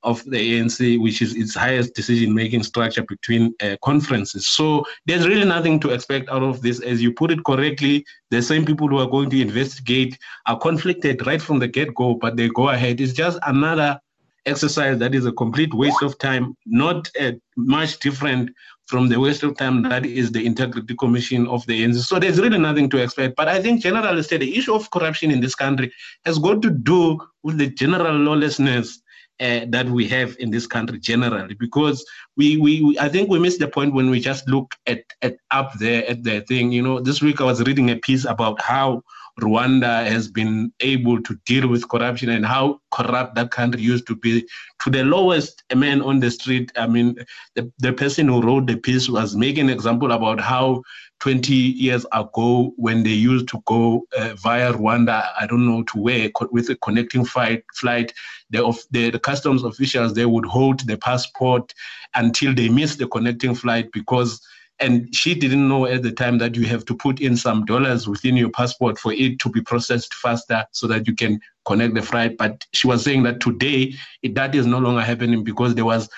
of 0.06 0.24
the 0.24 0.38
ANC, 0.38 1.00
which 1.00 1.20
is 1.20 1.34
its 1.34 1.54
highest 1.54 1.94
decision 1.94 2.32
making 2.32 2.62
structure 2.62 3.02
between 3.02 3.52
uh, 3.60 3.76
conferences. 3.84 4.46
So 4.46 4.84
there's 5.04 5.26
really 5.26 5.44
nothing 5.44 5.80
to 5.80 5.90
expect 5.90 6.30
out 6.30 6.44
of 6.44 6.62
this. 6.62 6.80
As 6.80 7.02
you 7.02 7.12
put 7.12 7.32
it 7.32 7.44
correctly, 7.44 8.06
the 8.30 8.40
same 8.40 8.64
people 8.64 8.88
who 8.88 8.98
are 8.98 9.10
going 9.10 9.30
to 9.30 9.40
investigate 9.40 10.16
are 10.46 10.58
conflicted 10.58 11.26
right 11.26 11.42
from 11.42 11.58
the 11.58 11.66
get 11.66 11.92
go, 11.94 12.14
but 12.14 12.36
they 12.36 12.48
go 12.48 12.68
ahead. 12.68 13.00
It's 13.00 13.12
just 13.12 13.38
another 13.46 14.00
exercise 14.46 14.96
that 15.00 15.12
is 15.12 15.26
a 15.26 15.32
complete 15.32 15.74
waste 15.74 16.02
of 16.02 16.16
time, 16.18 16.56
not 16.66 17.10
uh, 17.20 17.32
much 17.56 17.98
different 17.98 18.50
from 18.86 19.08
the 19.08 19.18
waste 19.18 19.42
of 19.42 19.56
time 19.56 19.82
that 19.82 20.06
is 20.06 20.30
the 20.30 20.46
Integrity 20.46 20.94
Commission 20.94 21.48
of 21.48 21.66
the 21.66 21.82
ANC. 21.82 21.96
So 22.04 22.20
there's 22.20 22.40
really 22.40 22.58
nothing 22.58 22.88
to 22.90 22.98
expect. 22.98 23.34
But 23.34 23.48
I 23.48 23.60
think 23.60 23.82
generally 23.82 24.22
the 24.22 24.56
issue 24.56 24.72
of 24.72 24.88
corruption 24.92 25.32
in 25.32 25.40
this 25.40 25.56
country 25.56 25.92
has 26.24 26.38
got 26.38 26.62
to 26.62 26.70
do 26.70 27.18
with 27.42 27.58
the 27.58 27.70
general 27.70 28.16
lawlessness 28.16 29.02
uh, 29.40 29.66
that 29.68 29.88
we 29.88 30.08
have 30.08 30.36
in 30.38 30.50
this 30.50 30.66
country 30.66 30.98
generally 30.98 31.54
because 31.54 32.04
we, 32.36 32.56
we, 32.56 32.82
we 32.82 32.98
I 32.98 33.08
think 33.08 33.28
we 33.28 33.38
missed 33.38 33.60
the 33.60 33.68
point 33.68 33.94
when 33.94 34.10
we 34.10 34.20
just 34.20 34.48
look 34.48 34.74
at, 34.86 35.02
at 35.22 35.36
up 35.50 35.72
there 35.74 36.08
at 36.08 36.22
the 36.22 36.40
thing 36.42 36.72
you 36.72 36.82
know. 36.82 37.00
This 37.00 37.20
week 37.20 37.40
I 37.40 37.44
was 37.44 37.62
reading 37.62 37.90
a 37.90 37.96
piece 37.96 38.24
about 38.24 38.60
how 38.60 39.02
Rwanda 39.40 40.06
has 40.06 40.28
been 40.28 40.72
able 40.80 41.22
to 41.22 41.38
deal 41.44 41.68
with 41.68 41.88
corruption 41.88 42.30
and 42.30 42.46
how 42.46 42.80
corrupt 42.90 43.34
that 43.34 43.50
country 43.50 43.82
used 43.82 44.06
to 44.06 44.16
be 44.16 44.46
to 44.82 44.90
the 44.90 45.04
lowest 45.04 45.62
man 45.74 46.00
on 46.00 46.20
the 46.20 46.30
street. 46.30 46.72
I 46.76 46.86
mean, 46.86 47.16
the, 47.54 47.70
the 47.78 47.92
person 47.92 48.28
who 48.28 48.40
wrote 48.40 48.66
the 48.66 48.76
piece 48.76 49.08
was 49.08 49.36
making 49.36 49.64
an 49.64 49.70
example 49.70 50.12
about 50.12 50.40
how 50.40 50.82
20 51.20 51.52
years 51.52 52.06
ago, 52.12 52.72
when 52.76 53.02
they 53.02 53.10
used 53.10 53.48
to 53.48 53.62
go 53.66 54.06
uh, 54.16 54.34
via 54.42 54.72
Rwanda, 54.72 55.28
I 55.38 55.46
don't 55.46 55.66
know 55.66 55.82
to 55.82 55.98
where, 55.98 56.30
with 56.50 56.70
a 56.70 56.76
connecting 56.76 57.24
flight, 57.24 57.64
flight 57.74 58.12
the, 58.50 58.86
the, 58.90 59.10
the 59.10 59.18
customs 59.18 59.64
officials, 59.64 60.14
they 60.14 60.26
would 60.26 60.46
hold 60.46 60.80
the 60.86 60.96
passport 60.96 61.74
until 62.14 62.54
they 62.54 62.68
missed 62.68 62.98
the 62.98 63.08
connecting 63.08 63.54
flight 63.54 63.90
because 63.92 64.40
and 64.78 65.14
she 65.14 65.34
didn't 65.34 65.68
know 65.68 65.86
at 65.86 66.02
the 66.02 66.12
time 66.12 66.38
that 66.38 66.56
you 66.56 66.66
have 66.66 66.84
to 66.86 66.94
put 66.94 67.20
in 67.20 67.36
some 67.36 67.64
dollars 67.64 68.06
within 68.06 68.36
your 68.36 68.50
passport 68.50 68.98
for 68.98 69.12
it 69.12 69.38
to 69.38 69.48
be 69.48 69.60
processed 69.60 70.14
faster 70.14 70.64
so 70.72 70.86
that 70.86 71.06
you 71.06 71.14
can 71.14 71.40
connect 71.64 71.94
the 71.94 72.02
flight. 72.02 72.36
But 72.36 72.66
she 72.72 72.86
was 72.86 73.02
saying 73.02 73.22
that 73.22 73.40
today 73.40 73.94
it, 74.22 74.34
that 74.34 74.54
is 74.54 74.66
no 74.66 74.78
longer 74.78 75.00
happening 75.00 75.44
because 75.44 75.74
there 75.74 75.84
was, 75.84 76.08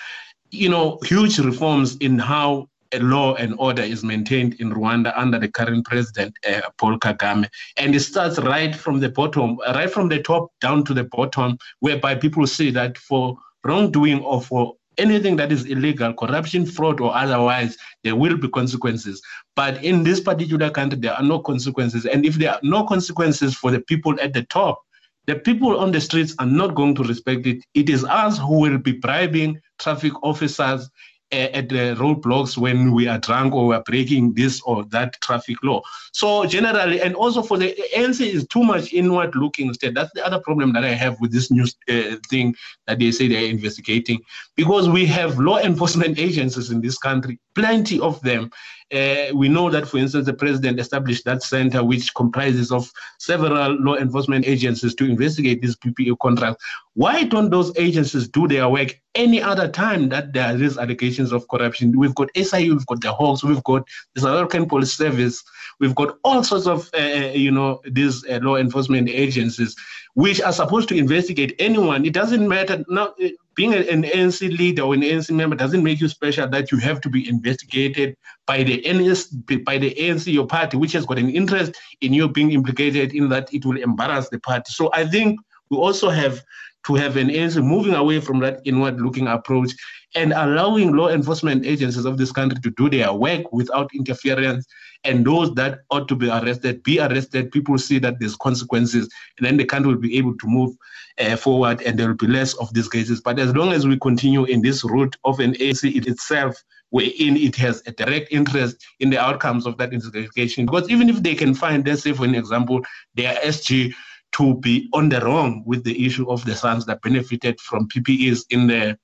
you 0.51 0.69
know, 0.69 0.99
huge 1.03 1.39
reforms 1.39 1.95
in 1.97 2.19
how 2.19 2.67
a 2.91 2.99
law 2.99 3.35
and 3.35 3.55
order 3.59 3.83
is 3.83 4.03
maintained 4.03 4.55
in 4.55 4.71
Rwanda 4.71 5.13
under 5.15 5.39
the 5.39 5.47
current 5.47 5.85
president, 5.85 6.35
uh, 6.47 6.61
Paul 6.77 6.97
Kagame. 6.97 7.47
And 7.77 7.95
it 7.95 7.99
starts 7.99 8.39
right 8.39 8.75
from 8.75 8.99
the 8.99 9.09
bottom, 9.09 9.57
right 9.73 9.91
from 9.91 10.09
the 10.09 10.21
top 10.21 10.51
down 10.59 10.83
to 10.85 10.93
the 10.93 11.03
bottom, 11.03 11.57
whereby 11.79 12.15
people 12.15 12.47
see 12.47 12.71
that 12.71 12.97
for 12.97 13.37
wrongdoing 13.63 14.21
or 14.21 14.41
for 14.41 14.75
anything 14.99 15.35
that 15.37 15.51
is 15.51 15.65
illegal, 15.65 16.13
corruption, 16.13 16.65
fraud, 16.65 16.99
or 17.01 17.15
otherwise, 17.15 17.77
there 18.03 18.15
will 18.15 18.37
be 18.37 18.49
consequences. 18.49 19.21
But 19.55 19.83
in 19.83 20.03
this 20.03 20.19
particular 20.19 20.69
country, 20.69 20.99
there 20.99 21.13
are 21.13 21.23
no 21.23 21.39
consequences. 21.39 22.05
And 22.05 22.25
if 22.25 22.35
there 22.35 22.51
are 22.51 22.59
no 22.61 22.85
consequences 22.85 23.55
for 23.55 23.71
the 23.71 23.81
people 23.81 24.19
at 24.21 24.33
the 24.33 24.43
top, 24.43 24.81
the 25.25 25.35
people 25.35 25.79
on 25.79 25.91
the 25.91 26.01
streets 26.01 26.35
are 26.39 26.45
not 26.45 26.75
going 26.75 26.95
to 26.95 27.03
respect 27.03 27.45
it. 27.45 27.63
It 27.73 27.89
is 27.89 28.03
us 28.03 28.37
who 28.37 28.59
will 28.59 28.77
be 28.77 28.93
bribing 28.93 29.59
traffic 29.77 30.13
officers 30.23 30.89
at 31.31 31.69
the 31.69 31.95
roadblocks 31.99 32.57
when 32.57 32.91
we 32.91 33.07
are 33.07 33.19
drunk 33.19 33.53
or 33.53 33.67
we 33.67 33.75
are 33.75 33.83
breaking 33.83 34.33
this 34.33 34.61
or 34.61 34.83
that 34.85 35.13
traffic 35.21 35.57
law. 35.63 35.81
So 36.11 36.45
generally, 36.45 37.01
and 37.01 37.15
also 37.15 37.41
for 37.41 37.57
the 37.57 37.75
ANC 37.95 38.21
is 38.21 38.47
too 38.47 38.63
much 38.63 38.93
inward 38.93 39.35
looking 39.35 39.67
instead. 39.67 39.95
That's 39.95 40.11
the 40.13 40.25
other 40.25 40.39
problem 40.39 40.73
that 40.73 40.83
I 40.83 40.93
have 40.93 41.19
with 41.19 41.31
this 41.31 41.51
new 41.51 41.65
uh, 41.87 42.15
thing 42.29 42.55
that 42.87 42.99
they 42.99 43.11
say 43.11 43.27
they're 43.27 43.49
investigating, 43.49 44.21
because 44.55 44.89
we 44.89 45.05
have 45.05 45.39
law 45.39 45.59
enforcement 45.59 46.17
agencies 46.27 46.71
in 46.71 46.81
this 46.81 46.97
country, 46.97 47.39
plenty 47.53 47.99
of 47.99 48.19
them, 48.21 48.49
uh, 48.91 49.25
we 49.35 49.47
know 49.47 49.69
that, 49.69 49.87
for 49.87 49.97
instance, 49.97 50.25
the 50.25 50.33
president 50.33 50.79
established 50.79 51.25
that 51.25 51.43
center, 51.43 51.83
which 51.83 52.13
comprises 52.15 52.71
of 52.71 52.91
several 53.19 53.79
law 53.79 53.95
enforcement 53.95 54.47
agencies 54.47 54.95
to 54.95 55.05
investigate 55.05 55.61
these 55.61 55.75
PPE 55.75 56.17
contracts. 56.19 56.63
Why 56.93 57.23
don't 57.23 57.51
those 57.51 57.71
agencies 57.77 58.27
do 58.27 58.47
their 58.47 58.67
work 58.67 58.99
any 59.15 59.41
other 59.41 59.67
time 59.67 60.09
that 60.09 60.33
there 60.33 60.61
is 60.61 60.77
allegations 60.77 61.31
of 61.31 61.47
corruption? 61.49 61.97
We've 61.97 62.15
got 62.15 62.29
SIU, 62.35 62.75
we've 62.75 62.85
got 62.87 63.01
the 63.01 63.13
Hawks, 63.13 63.43
we've 63.43 63.63
got 63.63 63.87
the 64.15 64.21
South 64.21 64.37
African 64.37 64.67
Police 64.67 64.93
Service, 64.93 65.43
we've 65.79 65.95
got 65.95 66.17
all 66.23 66.43
sorts 66.43 66.65
of, 66.65 66.89
uh, 66.93 66.97
uh 66.97 67.31
you 67.33 67.51
know, 67.51 67.81
these 67.85 68.25
uh, 68.25 68.39
law 68.41 68.55
enforcement 68.55 69.07
agencies 69.09 69.75
which 70.15 70.41
are 70.41 70.51
supposed 70.51 70.89
to 70.89 70.97
investigate 70.97 71.55
anyone. 71.59 72.05
It 72.05 72.13
doesn't 72.13 72.47
matter 72.47 72.83
now. 72.89 73.13
Being 73.59 73.73
an 73.73 74.03
ANC 74.03 74.57
leader 74.57 74.83
or 74.83 74.93
an 74.93 75.01
ANC 75.01 75.29
member 75.31 75.53
doesn't 75.53 75.83
make 75.83 75.99
you 75.99 76.07
special. 76.07 76.47
That 76.47 76.71
you 76.71 76.77
have 76.77 77.01
to 77.01 77.09
be 77.09 77.27
investigated 77.27 78.15
by 78.47 78.63
the 78.63 78.77
NS, 78.89 79.27
by 79.65 79.77
the 79.77 79.93
ANC, 79.95 80.31
your 80.31 80.47
party, 80.47 80.77
which 80.77 80.93
has 80.93 81.05
got 81.05 81.19
an 81.19 81.29
interest 81.29 81.73
in 81.99 82.13
you 82.13 82.29
being 82.29 82.51
implicated 82.51 83.13
in 83.13 83.27
that 83.27 83.53
it 83.53 83.65
will 83.65 83.75
embarrass 83.75 84.29
the 84.29 84.39
party. 84.39 84.71
So 84.71 84.89
I 84.93 85.05
think 85.05 85.41
we 85.69 85.75
also 85.75 86.09
have 86.09 86.41
to 86.85 86.95
have 86.95 87.17
an 87.17 87.27
ANC 87.27 87.63
moving 87.63 87.93
away 87.93 88.19
from 88.19 88.39
that 88.39 88.61
inward-looking 88.65 89.27
approach 89.27 89.71
and 90.15 90.33
allowing 90.33 90.95
law 90.95 91.09
enforcement 91.09 91.65
agencies 91.65 92.05
of 92.05 92.17
this 92.17 92.31
country 92.31 92.59
to 92.61 92.71
do 92.71 92.89
their 92.89 93.13
work 93.13 93.51
without 93.51 93.89
interference 93.93 94.65
and 95.03 95.25
those 95.25 95.53
that 95.55 95.79
ought 95.91 96.07
to 96.07 96.15
be 96.15 96.29
arrested 96.29 96.83
be 96.83 96.99
arrested. 96.99 97.51
People 97.51 97.77
see 97.77 97.99
that 97.99 98.19
there's 98.19 98.35
consequences, 98.35 99.09
and 99.37 99.45
then 99.45 99.57
the 99.57 99.65
country 99.65 99.93
will 99.93 100.01
be 100.01 100.17
able 100.17 100.37
to 100.37 100.47
move 100.47 100.75
uh, 101.19 101.35
forward, 101.35 101.81
and 101.81 101.97
there 101.97 102.07
will 102.07 102.15
be 102.15 102.27
less 102.27 102.53
of 102.55 102.73
these 102.73 102.89
cases. 102.89 103.21
But 103.21 103.39
as 103.39 103.55
long 103.55 103.71
as 103.71 103.87
we 103.87 103.97
continue 103.97 104.43
in 104.45 104.61
this 104.61 104.83
route 104.83 105.15
of 105.23 105.39
an 105.39 105.55
AC 105.59 105.89
it 105.89 106.07
itself, 106.07 106.61
wherein 106.89 107.37
it 107.37 107.55
has 107.55 107.83
a 107.85 107.91
direct 107.91 108.31
interest 108.31 108.83
in 108.99 109.09
the 109.09 109.17
outcomes 109.17 109.65
of 109.65 109.77
that 109.77 109.93
investigation, 109.93 110.65
because 110.65 110.89
even 110.89 111.09
if 111.09 111.23
they 111.23 111.35
can 111.35 111.53
find, 111.53 111.87
let's 111.87 112.03
say, 112.03 112.13
for 112.13 112.25
an 112.25 112.35
example, 112.35 112.81
their 113.15 113.35
SG 113.35 113.93
to 114.33 114.55
be 114.55 114.89
on 114.93 115.09
the 115.09 115.21
wrong 115.21 115.63
with 115.65 115.83
the 115.83 116.05
issue 116.05 116.29
of 116.29 116.45
the 116.45 116.55
sons 116.55 116.85
that 116.85 117.01
benefited 117.01 117.59
from 117.59 117.87
PPEs 117.87 118.45
in 118.49 118.67
the 118.67 118.97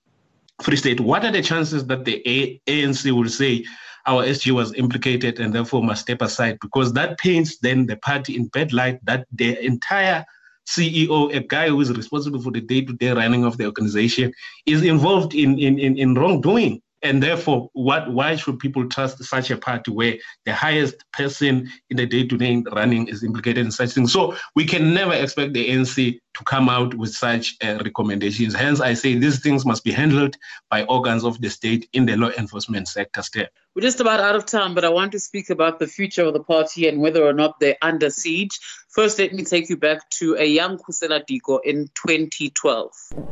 Free 0.62 0.78
State, 0.78 1.00
what 1.00 1.26
are 1.26 1.32
the 1.32 1.42
chances 1.42 1.86
that 1.88 2.06
the 2.06 2.22
ANC 2.68 3.12
will 3.12 3.30
say 3.30 3.66
our 4.06 4.24
SG 4.24 4.52
was 4.52 4.74
implicated 4.76 5.40
and 5.40 5.54
therefore 5.54 5.84
must 5.84 6.02
step 6.02 6.22
aside 6.22 6.58
because 6.62 6.94
that 6.94 7.18
paints 7.18 7.58
then 7.58 7.88
the 7.88 7.98
party 7.98 8.36
in 8.36 8.48
bad 8.48 8.72
light 8.72 9.04
that 9.06 9.26
the 9.32 9.60
entire 9.66 10.24
CEO, 10.68 11.34
a 11.36 11.42
guy 11.42 11.68
who 11.70 11.82
is 11.82 11.92
responsible 11.92 12.42
for 12.42 12.52
the 12.52 12.62
day-to-day 12.62 13.12
running 13.12 13.46
of 13.46 13.58
the 13.58 13.66
organization, 13.66 14.32
is 14.66 14.84
involved 14.84 15.34
in, 15.34 15.60
in, 15.60 15.78
in, 15.80 15.98
in 15.98 16.16
wrongdoing. 16.16 16.82
And 17.06 17.22
therefore, 17.22 17.70
what 17.74 18.12
why 18.12 18.36
should 18.36 18.58
people 18.58 18.90
trust 18.90 19.24
such 19.24 19.52
a 19.52 19.58
party 19.58 19.92
where 19.92 20.16
the 20.46 20.56
highest 20.56 20.96
person 21.14 21.70
in 21.92 21.98
the 21.98 22.08
day-to-day 22.08 22.64
running 22.74 23.08
is 23.08 23.24
implicated 23.24 23.64
in 23.64 23.72
such 23.72 23.92
things? 23.92 24.12
So 24.12 24.36
we 24.56 24.66
can 24.66 24.92
never 24.92 25.14
expect 25.14 25.54
the 25.54 25.70
ANC 25.70 26.20
to 26.36 26.44
come 26.44 26.70
out 26.70 26.94
with 26.94 27.14
such 27.14 27.56
uh, 27.64 27.80
recommendations. 27.84 28.54
Hence, 28.54 28.80
I 28.82 28.94
say 28.94 29.16
these 29.16 29.40
things 29.40 29.66
must 29.66 29.84
be 29.84 29.92
handled 29.92 30.38
by 30.70 30.84
organs 30.84 31.24
of 31.24 31.42
the 31.42 31.50
state 31.50 31.90
in 31.94 32.06
the 32.06 32.16
law 32.16 32.30
enforcement 32.38 32.88
sector. 32.88 33.22
Still. 33.22 33.48
We're 33.76 33.82
just 33.82 34.00
about 34.00 34.22
out 34.22 34.38
of 34.38 34.46
time, 34.46 34.74
but 34.74 34.86
I 34.86 34.90
want 34.90 35.12
to 35.12 35.20
speak 35.20 35.50
about 35.50 35.80
the 35.80 35.88
future 35.88 36.24
of 36.24 36.34
the 36.34 36.40
party 36.40 36.88
and 36.88 37.02
whether 37.02 37.26
or 37.26 37.34
not 37.34 37.60
they're 37.60 37.76
under 37.82 38.10
siege. 38.10 38.58
First, 38.88 39.20
let 39.20 39.34
me 39.34 39.44
take 39.44 39.70
you 39.70 39.76
back 39.76 40.10
to 40.12 40.36
a 40.36 40.46
young 40.46 40.78
Khusela 40.78 41.22
Diko 41.30 41.60
in 41.66 41.90
2012. 41.96 42.92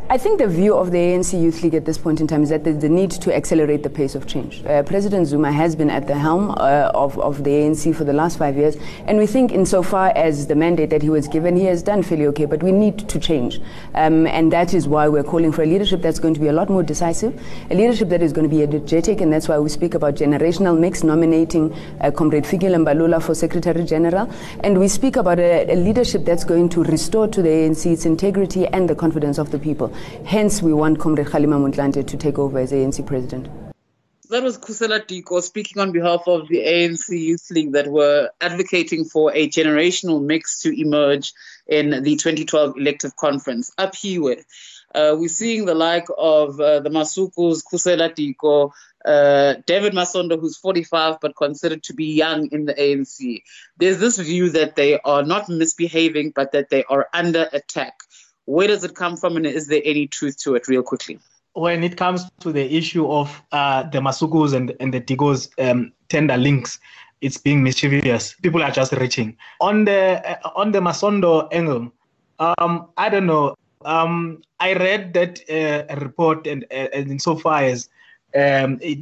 I 0.09 0.17
think 0.17 0.39
the 0.39 0.47
view 0.49 0.75
of 0.75 0.91
the 0.91 0.97
ANC 0.97 1.41
Youth 1.41 1.63
League 1.63 1.73
at 1.75 1.85
this 1.85 1.97
point 1.97 2.19
in 2.19 2.27
time 2.27 2.43
is 2.43 2.49
that 2.49 2.65
there's 2.65 2.79
the 2.79 2.89
need 2.89 3.11
to 3.11 3.33
accelerate 3.33 3.83
the 3.83 3.89
pace 3.89 4.15
of 4.15 4.27
change. 4.27 4.61
Uh, 4.65 4.83
President 4.83 5.27
Zuma 5.27 5.53
has 5.53 5.77
been 5.77 5.89
at 5.89 6.07
the 6.07 6.15
helm 6.15 6.51
uh, 6.51 6.91
of, 6.93 7.17
of 7.17 7.45
the 7.45 7.51
ANC 7.51 7.95
for 7.95 8.03
the 8.03 8.11
last 8.11 8.37
five 8.37 8.57
years, 8.57 8.75
and 9.07 9.17
we 9.17 9.25
think, 9.25 9.53
insofar 9.53 10.11
as 10.17 10.47
the 10.47 10.55
mandate 10.55 10.89
that 10.89 11.01
he 11.01 11.09
was 11.09 11.29
given, 11.29 11.55
he 11.55 11.63
has 11.63 11.81
done 11.81 12.03
fairly 12.03 12.25
okay, 12.27 12.43
but 12.43 12.61
we 12.61 12.73
need 12.73 12.92
need 12.93 13.09
to 13.09 13.19
change. 13.19 13.59
Um, 13.95 14.27
and 14.27 14.51
that 14.51 14.73
is 14.73 14.87
why 14.87 15.07
we're 15.07 15.23
calling 15.23 15.51
for 15.51 15.63
a 15.63 15.65
leadership 15.65 16.01
that's 16.01 16.19
going 16.19 16.33
to 16.33 16.39
be 16.39 16.47
a 16.47 16.53
lot 16.53 16.69
more 16.69 16.83
decisive, 16.83 17.39
a 17.69 17.75
leadership 17.75 18.09
that 18.09 18.21
is 18.21 18.33
going 18.33 18.49
to 18.49 18.55
be 18.55 18.63
energetic, 18.63 19.21
and 19.21 19.31
that's 19.31 19.47
why 19.47 19.59
we 19.59 19.69
speak 19.69 19.93
about 19.93 20.15
generational 20.15 20.77
mix, 20.79 21.03
nominating 21.03 21.73
uh, 22.01 22.11
Comrade 22.11 22.43
Fikile 22.43 22.83
Mbalula 22.83 23.21
for 23.21 23.35
Secretary 23.35 23.83
General. 23.83 24.29
And 24.61 24.79
we 24.79 24.87
speak 24.87 25.15
about 25.15 25.39
a, 25.39 25.71
a 25.71 25.75
leadership 25.75 26.25
that's 26.25 26.43
going 26.43 26.69
to 26.69 26.83
restore 26.83 27.27
to 27.27 27.41
the 27.41 27.49
ANC 27.49 27.91
its 27.91 28.05
integrity 28.05 28.67
and 28.67 28.89
the 28.89 28.95
confidence 28.95 29.37
of 29.37 29.51
the 29.51 29.59
people. 29.59 29.93
Hence, 30.25 30.61
we 30.61 30.73
want 30.73 30.99
Comrade 30.99 31.27
Kgalema 31.27 31.59
Motlanthe 31.59 32.05
to 32.05 32.17
take 32.17 32.39
over 32.39 32.59
as 32.59 32.71
ANC 32.71 33.05
president 33.05 33.49
that 34.33 34.41
was 34.41 34.57
Khusela 34.57 34.99
Diko 34.99 35.43
speaking 35.43 35.79
on 35.79 35.91
behalf 35.91 36.23
of 36.27 36.47
the 36.47 36.57
ANC 36.57 37.09
Youth 37.09 37.51
League 37.51 37.73
that 37.73 37.87
were 37.87 38.31
advocating 38.41 39.05
for 39.05 39.31
a 39.31 39.47
generational 39.47 40.23
mix 40.23 40.61
to 40.61 40.81
emerge 40.81 41.33
in 41.67 42.03
the 42.03 42.15
2012 42.15 42.77
elective 42.77 43.15
conference. 43.15 43.71
Up 43.77 43.95
here, 43.95 44.37
uh, 44.93 45.15
we're 45.17 45.27
seeing 45.27 45.65
the 45.65 45.75
like 45.75 46.07
of 46.17 46.59
uh, 46.59 46.79
the 46.79 46.89
Masukus, 46.89 47.63
Khusela 47.63 48.13
Diko, 48.13 48.71
uh, 49.05 49.55
David 49.65 49.93
Masondo, 49.93 50.39
who's 50.39 50.57
45 50.57 51.19
but 51.21 51.35
considered 51.35 51.83
to 51.83 51.93
be 51.93 52.13
young 52.13 52.49
in 52.51 52.65
the 52.65 52.73
ANC. 52.73 53.43
There's 53.77 53.99
this 53.99 54.17
view 54.17 54.49
that 54.51 54.75
they 54.75 54.99
are 54.99 55.23
not 55.23 55.49
misbehaving, 55.49 56.31
but 56.35 56.51
that 56.51 56.69
they 56.69 56.83
are 56.85 57.07
under 57.13 57.49
attack. 57.51 57.93
Where 58.45 58.67
does 58.67 58.83
it 58.83 58.95
come 58.95 59.15
from, 59.17 59.37
and 59.37 59.45
is 59.45 59.67
there 59.67 59.81
any 59.83 60.07
truth 60.07 60.37
to 60.43 60.55
it, 60.55 60.67
real 60.67 60.83
quickly? 60.83 61.19
when 61.53 61.83
it 61.83 61.97
comes 61.97 62.25
to 62.39 62.51
the 62.51 62.75
issue 62.75 63.07
of 63.09 63.41
uh, 63.51 63.83
the 63.83 63.99
Masukus 63.99 64.53
and, 64.53 64.75
and 64.79 64.93
the 64.93 65.01
Dikos 65.01 65.49
um, 65.59 65.93
tender 66.09 66.37
links, 66.37 66.79
it's 67.23 67.37
being 67.37 67.63
mischievous. 67.63 68.35
People 68.41 68.61
are 68.61 68.71
just 68.71 68.91
reaching. 68.93 69.37
On 69.61 69.85
the 69.85 70.21
uh, 70.29 70.49
on 70.55 70.71
the 70.71 70.79
Masondo 70.79 71.47
angle, 71.51 71.91
um, 72.39 72.89
I 72.97 73.09
don't 73.09 73.25
know. 73.25 73.55
Um, 73.85 74.41
I 74.59 74.73
read 74.73 75.13
that 75.13 75.39
uh, 75.49 75.95
report, 75.95 76.47
and, 76.47 76.65
uh, 76.71 76.87
and 76.93 77.11
insofar 77.11 77.63
as 77.63 77.89
um, 78.35 78.79
it, 78.81 78.99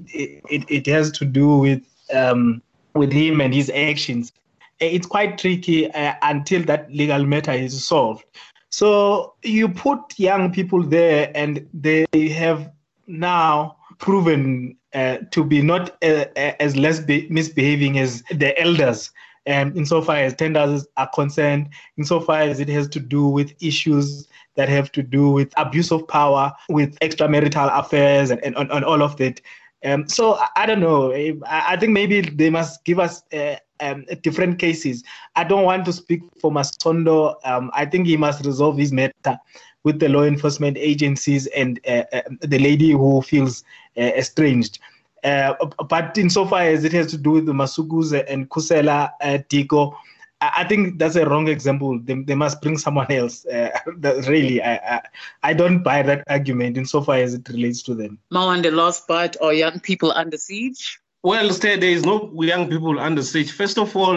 it, 0.50 0.66
it 0.70 0.86
has 0.88 1.12
to 1.12 1.26
do 1.26 1.58
with 1.58 1.84
um, 2.14 2.62
with 2.94 3.12
him 3.12 3.42
and 3.42 3.54
his 3.54 3.70
actions, 3.74 4.32
it's 4.80 5.08
quite 5.08 5.38
tricky 5.38 5.92
uh, 5.92 6.14
until 6.22 6.64
that 6.64 6.92
legal 6.94 7.26
matter 7.26 7.52
is 7.52 7.84
solved. 7.86 8.26
So 8.70 9.34
you 9.44 9.68
put 9.68 10.00
young 10.18 10.52
people 10.52 10.84
there, 10.84 11.32
and 11.36 11.68
they 11.74 12.06
have 12.30 12.72
now 13.08 13.78
proven 13.98 14.78
uh, 14.94 15.18
to 15.32 15.44
be 15.44 15.62
not 15.62 15.92
uh, 16.04 16.26
uh 16.36 16.54
as 16.60 16.76
less 16.76 17.00
be- 17.00 17.28
misbehaving 17.30 18.00
as 18.00 18.24
the 18.32 18.60
elders. 18.60 19.12
Um, 19.48 19.76
insofar 19.76 20.18
as 20.18 20.36
tenders 20.36 20.86
are 20.98 21.10
concerned, 21.16 21.70
insofar 21.98 22.42
as 22.42 22.60
it 22.60 22.70
has 22.70 22.88
to 22.90 23.00
do 23.00 23.26
with 23.26 23.56
issues 23.60 24.28
that 24.56 24.70
have 24.70 24.92
to 24.92 25.02
do 25.02 25.32
with 25.32 25.52
abuse 25.58 25.92
of 25.92 26.08
power, 26.08 26.54
with 26.70 27.00
extramarital 27.00 27.76
affairs, 27.80 28.30
and, 28.30 28.40
and, 28.44 28.56
and 28.56 28.86
all 28.86 29.02
of 29.02 29.18
that. 29.18 29.42
Um, 29.84 30.08
so 30.08 30.36
I, 30.36 30.48
I, 30.58 30.66
don't 30.68 30.80
know. 30.80 31.12
I, 31.12 31.36
I, 31.48 31.76
think 31.76 31.92
maybe 31.92 32.22
they 32.22 32.52
must 32.52 32.86
give 32.86 33.00
us 33.00 33.24
uh, 33.34 33.56
um, 33.82 34.06
different 34.22 34.60
cases. 34.60 35.04
I 35.36 35.44
don't 35.44 35.64
want 35.64 35.86
to 35.86 35.94
speak 35.94 36.22
for 36.40 36.52
Masondo. 36.52 37.36
Um, 37.44 37.72
I 37.74 37.86
think 37.86 38.08
he 38.08 38.18
must 38.18 38.46
resolve 38.46 38.78
his 38.78 38.92
matter 38.92 39.38
with 39.84 40.00
the 40.00 40.10
law 40.10 40.24
enforcement 40.24 40.78
agencies 40.78 41.48
and 41.48 41.80
uh, 41.88 42.04
uh, 42.14 42.22
the 42.42 42.60
lady 42.60 42.92
who 42.92 43.22
feels 43.22 43.64
uh, 43.98 44.02
estranged. 44.02 44.80
Uh, 45.24 45.54
but 45.88 46.18
insofar 46.18 46.62
as 46.62 46.84
it 46.84 46.94
has 46.94 47.08
to 47.08 47.18
do 47.18 47.32
with 47.32 47.46
the 47.46 47.54
Masukus 47.54 48.12
and 48.28 48.50
Khusela 48.50 49.12
uh, 49.22 49.38
Diko, 49.50 49.94
I 50.42 50.64
think 50.64 50.98
that's 50.98 51.16
a 51.16 51.30
wrong 51.30 51.48
example. 51.48 52.00
They, 52.00 52.16
they 52.16 52.34
must 52.34 52.62
bring 52.62 52.78
someone 52.78 53.12
else. 53.12 53.46
Uh, 53.46 53.70
really, 54.28 54.62
I, 54.62 54.76
I, 54.76 55.02
I 55.44 55.54
don't 55.54 55.84
buy 55.84 56.02
that 56.02 56.24
argument 56.28 56.78
insofar 56.78 57.18
as 57.18 57.36
it 57.36 57.48
relates 57.50 57.84
to 57.84 57.94
them. 57.94 58.18
Now, 58.32 58.48
on 58.48 58.64
the 58.64 58.72
last 58.72 59.08
part, 59.08 59.38
are 59.40 59.54
young 59.54 59.80
people 59.80 60.12
under 60.12 60.38
siege? 60.38 61.00
Well, 61.24 61.50
there 61.50 61.84
is 61.84 62.04
no 62.04 62.32
young 62.42 62.68
people 62.68 63.00
under 63.00 63.22
siege. 63.22 63.52
First 63.52 63.78
of 63.78 63.96
all, 63.96 64.16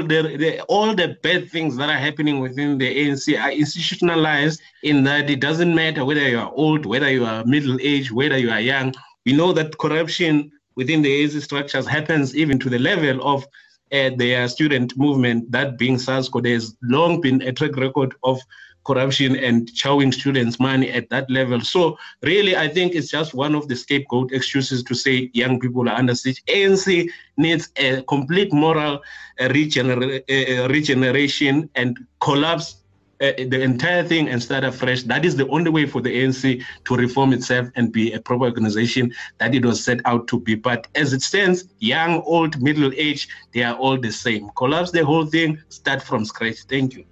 all 0.69 0.95
the 0.95 1.19
bad 1.23 1.51
things 1.51 1.77
that 1.77 1.90
are 1.90 1.99
happening 1.99 2.40
within 2.40 2.79
the 2.79 2.88
ANC 2.97 3.38
are 3.38 3.51
institutionalized 3.51 4.62
in 4.83 5.05
that 5.05 5.29
it 5.29 5.40
doesn't 5.40 5.75
matter 5.75 6.03
whether 6.07 6.27
you 6.27 6.38
are 6.38 6.51
old, 6.55 6.87
whether 6.87 7.11
you 7.11 7.27
are 7.27 7.45
middle 7.45 7.77
aged, 7.83 8.11
whether 8.11 8.38
you 8.38 8.49
are 8.49 8.61
young. 8.61 8.95
We 9.27 9.35
know 9.35 9.53
that 9.53 9.77
corruption 9.77 10.51
within 10.77 11.03
the 11.03 11.11
ANC 11.11 11.43
structures 11.43 11.87
happens 11.87 12.35
even 12.35 12.59
to 12.61 12.71
the 12.71 12.79
level 12.79 13.23
of 13.23 13.47
uh, 13.93 14.11
their 14.17 14.49
student 14.49 14.97
movement, 14.97 15.53
that 15.53 15.77
being 15.77 15.97
SASCO. 15.97 16.43
There's 16.43 16.75
long 16.83 17.21
been 17.21 17.43
a 17.43 17.53
track 17.53 17.77
record 17.77 18.14
of 18.23 18.40
corruption 18.85 19.37
and 19.37 19.68
chowing 19.73 20.12
students' 20.12 20.61
money 20.61 20.90
at 20.90 21.09
that 21.11 21.31
level. 21.31 21.61
So 21.61 21.99
really, 22.23 22.57
I 22.57 22.68
think 22.68 22.94
it's 22.94 23.11
just 23.11 23.35
one 23.35 23.55
of 23.55 23.68
the 23.68 23.77
scapegoat 23.77 24.33
excuses 24.33 24.83
to 24.85 24.94
say 24.94 25.31
young 25.35 25.61
people 25.61 25.88
are 25.88 25.97
under 25.97 26.14
siege. 26.14 26.42
ANC 26.49 27.09
needs 27.37 27.68
a 27.77 28.03
complete 28.03 28.53
moral 28.53 29.03
uh, 29.40 29.49
regener- 29.49 30.23
uh, 30.29 30.68
regeneration 30.68 31.68
and 31.75 31.99
collapse 32.20 32.85
uh, 33.20 33.33
the 33.49 33.62
entire 33.62 34.03
thing 34.03 34.29
and 34.29 34.42
start 34.42 34.64
afresh. 34.64 35.03
That 35.05 35.25
is 35.25 35.37
the 35.37 35.49
only 35.49 35.70
way 35.70 35.87
for 35.87 36.01
the 36.03 36.11
ANC 36.11 36.62
to 36.85 36.97
reform 36.97 37.33
itself 37.33 37.68
and 37.77 37.92
be 37.92 38.12
a 38.12 38.20
proper 38.20 38.44
organization 38.44 39.12
that 39.38 39.55
it 39.55 39.64
was 39.64 39.83
set 39.83 40.01
out 40.05 40.27
to 40.29 40.40
be. 40.40 40.55
But 40.55 40.88
as 40.94 41.12
it 41.12 41.23
stands, 41.23 41.64
young, 41.79 42.23
old, 42.23 42.61
middle 42.61 42.92
age, 42.97 43.29
they 43.53 43.62
are 43.62 43.77
all 43.77 43.99
the 43.99 44.11
same. 44.11 44.51
Collapse 44.57 44.90
the 44.90 45.05
whole 45.05 45.27
thing, 45.27 45.62
start 45.68 46.03
from 46.03 46.25
scratch. 46.25 46.59
Thank 46.68 46.94
you. 46.94 47.05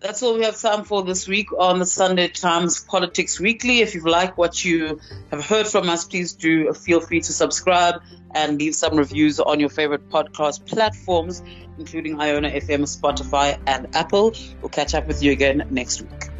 That's 0.00 0.22
all 0.22 0.34
we 0.34 0.44
have 0.44 0.60
time 0.60 0.84
for 0.84 1.02
this 1.02 1.26
week 1.26 1.52
on 1.58 1.78
the 1.78 1.86
Sunday 1.86 2.28
Times 2.28 2.84
Politics 2.84 3.40
Weekly. 3.40 3.80
If 3.80 3.94
you've 3.94 4.04
liked 4.04 4.36
what 4.36 4.62
you 4.62 5.00
have 5.30 5.44
heard 5.44 5.66
from 5.66 5.88
us, 5.88 6.04
please 6.04 6.34
do 6.34 6.72
feel 6.74 7.00
free 7.00 7.22
to 7.22 7.32
subscribe 7.32 8.02
and 8.34 8.58
leave 8.58 8.74
some 8.74 8.96
reviews 8.96 9.40
on 9.40 9.58
your 9.58 9.70
favorite 9.70 10.08
podcast 10.10 10.66
platforms, 10.66 11.42
including 11.78 12.16
iono.fm, 12.16 12.82
Spotify, 12.82 13.58
and 13.66 13.96
Apple. 13.96 14.34
We'll 14.60 14.68
catch 14.68 14.94
up 14.94 15.06
with 15.06 15.22
you 15.22 15.32
again 15.32 15.66
next 15.70 16.02
week. 16.02 16.35